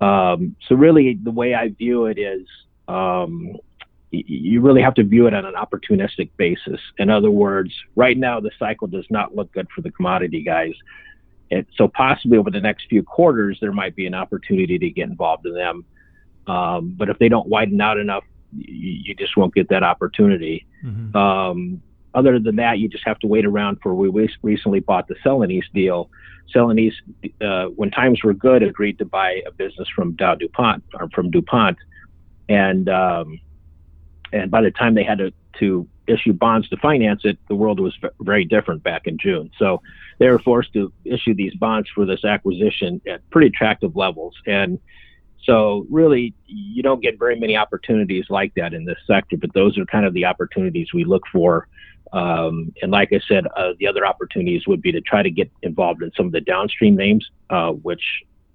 um, 0.00 0.56
so 0.68 0.74
really, 0.74 1.18
the 1.22 1.30
way 1.30 1.54
I 1.54 1.68
view 1.68 2.06
it 2.06 2.18
is 2.18 2.46
um, 2.88 3.56
you 4.26 4.60
really 4.60 4.82
have 4.82 4.94
to 4.94 5.04
view 5.04 5.26
it 5.26 5.34
on 5.34 5.44
an 5.44 5.54
opportunistic 5.54 6.30
basis. 6.36 6.80
In 6.98 7.10
other 7.10 7.30
words, 7.30 7.72
right 7.96 8.16
now 8.16 8.40
the 8.40 8.50
cycle 8.58 8.86
does 8.86 9.06
not 9.10 9.34
look 9.34 9.52
good 9.52 9.68
for 9.74 9.80
the 9.80 9.90
commodity 9.90 10.42
guys. 10.42 10.74
And 11.50 11.66
so 11.76 11.88
possibly 11.88 12.38
over 12.38 12.50
the 12.50 12.60
next 12.60 12.86
few 12.88 13.02
quarters, 13.02 13.58
there 13.60 13.72
might 13.72 13.94
be 13.94 14.06
an 14.06 14.14
opportunity 14.14 14.78
to 14.78 14.90
get 14.90 15.08
involved 15.08 15.46
in 15.46 15.54
them. 15.54 15.84
Um, 16.46 16.94
but 16.96 17.08
if 17.08 17.18
they 17.18 17.28
don't 17.28 17.48
widen 17.48 17.80
out 17.80 17.98
enough, 17.98 18.24
you, 18.56 19.00
you 19.04 19.14
just 19.14 19.36
won't 19.36 19.54
get 19.54 19.68
that 19.68 19.82
opportunity. 19.82 20.66
Mm-hmm. 20.84 21.16
Um, 21.16 21.82
other 22.14 22.38
than 22.38 22.56
that, 22.56 22.78
you 22.78 22.88
just 22.88 23.06
have 23.06 23.18
to 23.20 23.26
wait 23.26 23.44
around 23.44 23.78
for. 23.82 23.94
We 23.94 24.28
recently 24.42 24.80
bought 24.80 25.08
the 25.08 25.16
Celanese 25.24 25.64
deal. 25.72 26.10
Celanese, 26.54 26.94
uh, 27.40 27.66
when 27.74 27.90
times 27.90 28.22
were 28.22 28.34
good, 28.34 28.62
agreed 28.62 28.98
to 28.98 29.04
buy 29.04 29.42
a 29.46 29.50
business 29.50 29.88
from 29.94 30.12
Dow 30.12 30.34
DuPont 30.36 30.84
or 30.94 31.08
from 31.10 31.30
DuPont, 31.30 31.76
and 32.48 32.88
um, 32.88 33.40
and 34.32 34.50
by 34.50 34.62
the 34.62 34.70
time 34.70 34.94
they 34.94 35.04
had 35.04 35.18
to, 35.18 35.32
to 35.60 35.86
issue 36.06 36.32
bonds 36.32 36.68
to 36.68 36.76
finance 36.76 37.22
it, 37.24 37.38
the 37.48 37.54
world 37.54 37.80
was 37.80 37.96
very 38.20 38.44
different 38.44 38.82
back 38.82 39.06
in 39.06 39.18
June. 39.18 39.50
So 39.58 39.82
they 40.18 40.28
were 40.28 40.38
forced 40.38 40.72
to 40.74 40.92
issue 41.04 41.34
these 41.34 41.54
bonds 41.54 41.88
for 41.94 42.04
this 42.04 42.24
acquisition 42.24 43.00
at 43.06 43.28
pretty 43.30 43.48
attractive 43.48 43.96
levels. 43.96 44.34
And 44.46 44.78
so 45.44 45.86
really, 45.90 46.34
you 46.46 46.82
don't 46.82 47.00
get 47.00 47.18
very 47.18 47.38
many 47.38 47.56
opportunities 47.56 48.26
like 48.30 48.54
that 48.54 48.74
in 48.74 48.84
this 48.84 48.98
sector, 49.06 49.36
but 49.36 49.52
those 49.54 49.76
are 49.78 49.84
kind 49.86 50.06
of 50.06 50.14
the 50.14 50.24
opportunities 50.24 50.88
we 50.94 51.04
look 51.04 51.22
for. 51.30 51.68
Um, 52.12 52.72
and 52.80 52.92
like 52.92 53.12
I 53.12 53.20
said, 53.26 53.46
uh, 53.56 53.72
the 53.78 53.86
other 53.86 54.06
opportunities 54.06 54.66
would 54.66 54.80
be 54.80 54.92
to 54.92 55.00
try 55.00 55.22
to 55.22 55.30
get 55.30 55.50
involved 55.62 56.02
in 56.02 56.12
some 56.16 56.26
of 56.26 56.32
the 56.32 56.40
downstream 56.40 56.96
names, 56.96 57.28
uh, 57.50 57.72
which 57.72 58.04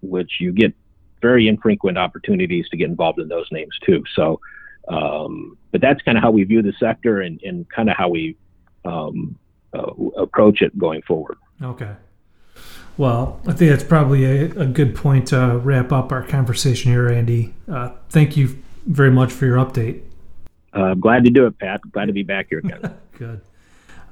which 0.02 0.40
you 0.40 0.54
get 0.54 0.74
very 1.22 1.50
infrequent 1.50 1.98
opportunities 1.98 2.70
to 2.70 2.78
get 2.78 2.90
involved 2.90 3.20
in 3.20 3.28
those 3.28 3.48
names 3.52 3.78
too. 3.86 4.02
So 4.16 4.40
um, 4.88 5.58
but 5.72 5.82
that's 5.82 6.02
kind 6.02 6.18
of 6.18 6.24
how 6.24 6.32
we 6.32 6.44
view 6.44 6.62
the 6.62 6.74
sector 6.80 7.22
and, 7.22 7.42
and 7.44 7.70
kind 7.70 7.90
of 7.90 7.96
how 7.98 8.10
we 8.10 8.36
um, 8.86 9.38
uh, 9.74 9.92
approach 10.18 10.62
it 10.62 10.78
going 10.78 11.02
forward. 11.04 11.38
Okay. 11.62 11.92
Well, 12.98 13.40
I 13.48 13.54
think 13.54 13.72
that's 13.72 13.84
probably 13.84 14.26
a, 14.26 14.46
a 14.60 14.66
good 14.66 14.96
point 14.96 15.28
to 15.30 15.58
wrap 15.64 15.92
up 15.92 16.12
our 16.12 16.24
conversation 16.24 16.92
here, 16.92 17.08
Andy. 17.08 17.54
Uh, 17.72 17.92
thank 18.10 18.36
you 18.36 18.62
very 18.86 19.12
much 19.12 19.32
for 19.32 19.46
your 19.46 19.58
update. 19.58 20.02
Uh, 20.74 20.96
glad 20.96 21.24
to 21.24 21.30
do 21.30 21.46
it, 21.46 21.58
Pat. 21.60 21.82
Glad 21.92 22.06
to 22.06 22.14
be 22.14 22.24
back 22.24 22.48
here 22.50 22.60
again. 22.60 22.94
good. 23.18 23.42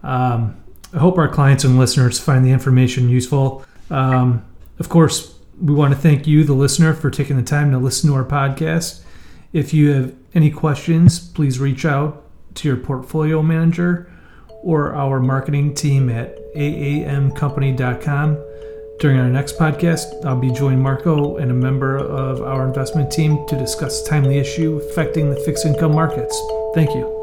Um, 0.04 0.64
I 0.94 1.00
hope 1.00 1.18
our 1.18 1.28
clients 1.28 1.64
and 1.64 1.78
listeners 1.78 2.20
find 2.20 2.46
the 2.46 2.52
information 2.52 3.10
useful. 3.10 3.66
Um, 3.90 4.46
of 4.80 4.90
course, 4.90 5.36
we 5.62 5.74
want 5.74 5.94
to 5.94 6.00
thank 6.00 6.28
you, 6.28 6.44
the 6.44 6.54
listener, 6.54 6.94
for 6.94 7.10
taking 7.10 7.36
the 7.36 7.44
time 7.44 7.72
to 7.72 7.78
listen 7.78 8.10
to 8.10 8.16
our 8.16 8.24
podcast. 8.24 9.02
If 9.54 9.74
you 9.74 9.92
have 9.92 10.14
any 10.34 10.52
questions, 10.52 11.20
please 11.20 11.60
reach 11.60 11.86
out 11.86 12.24
to 12.56 12.68
your 12.68 12.78
portfolio 12.78 13.42
manager 13.42 14.12
or 14.64 14.94
our 14.94 15.20
marketing 15.20 15.74
team 15.74 16.10
at 16.10 16.38
aamcompany.com. 16.56 18.44
During 19.00 19.20
our 19.20 19.30
next 19.30 19.58
podcast, 19.60 20.26
I'll 20.26 20.40
be 20.40 20.52
joining 20.52 20.82
Marco 20.82 21.38
and 21.38 21.52
a 21.52 21.54
member 21.54 21.98
of 21.98 22.42
our 22.42 22.68
investment 22.68 23.12
team 23.12 23.46
to 23.48 23.56
discuss 23.56 24.04
timely 24.04 24.40
issue 24.40 24.82
affecting 24.90 25.30
the 25.30 25.40
fixed 25.42 25.66
income 25.66 25.94
markets. 25.94 26.40
Thank 26.74 26.96
you. 26.96 27.17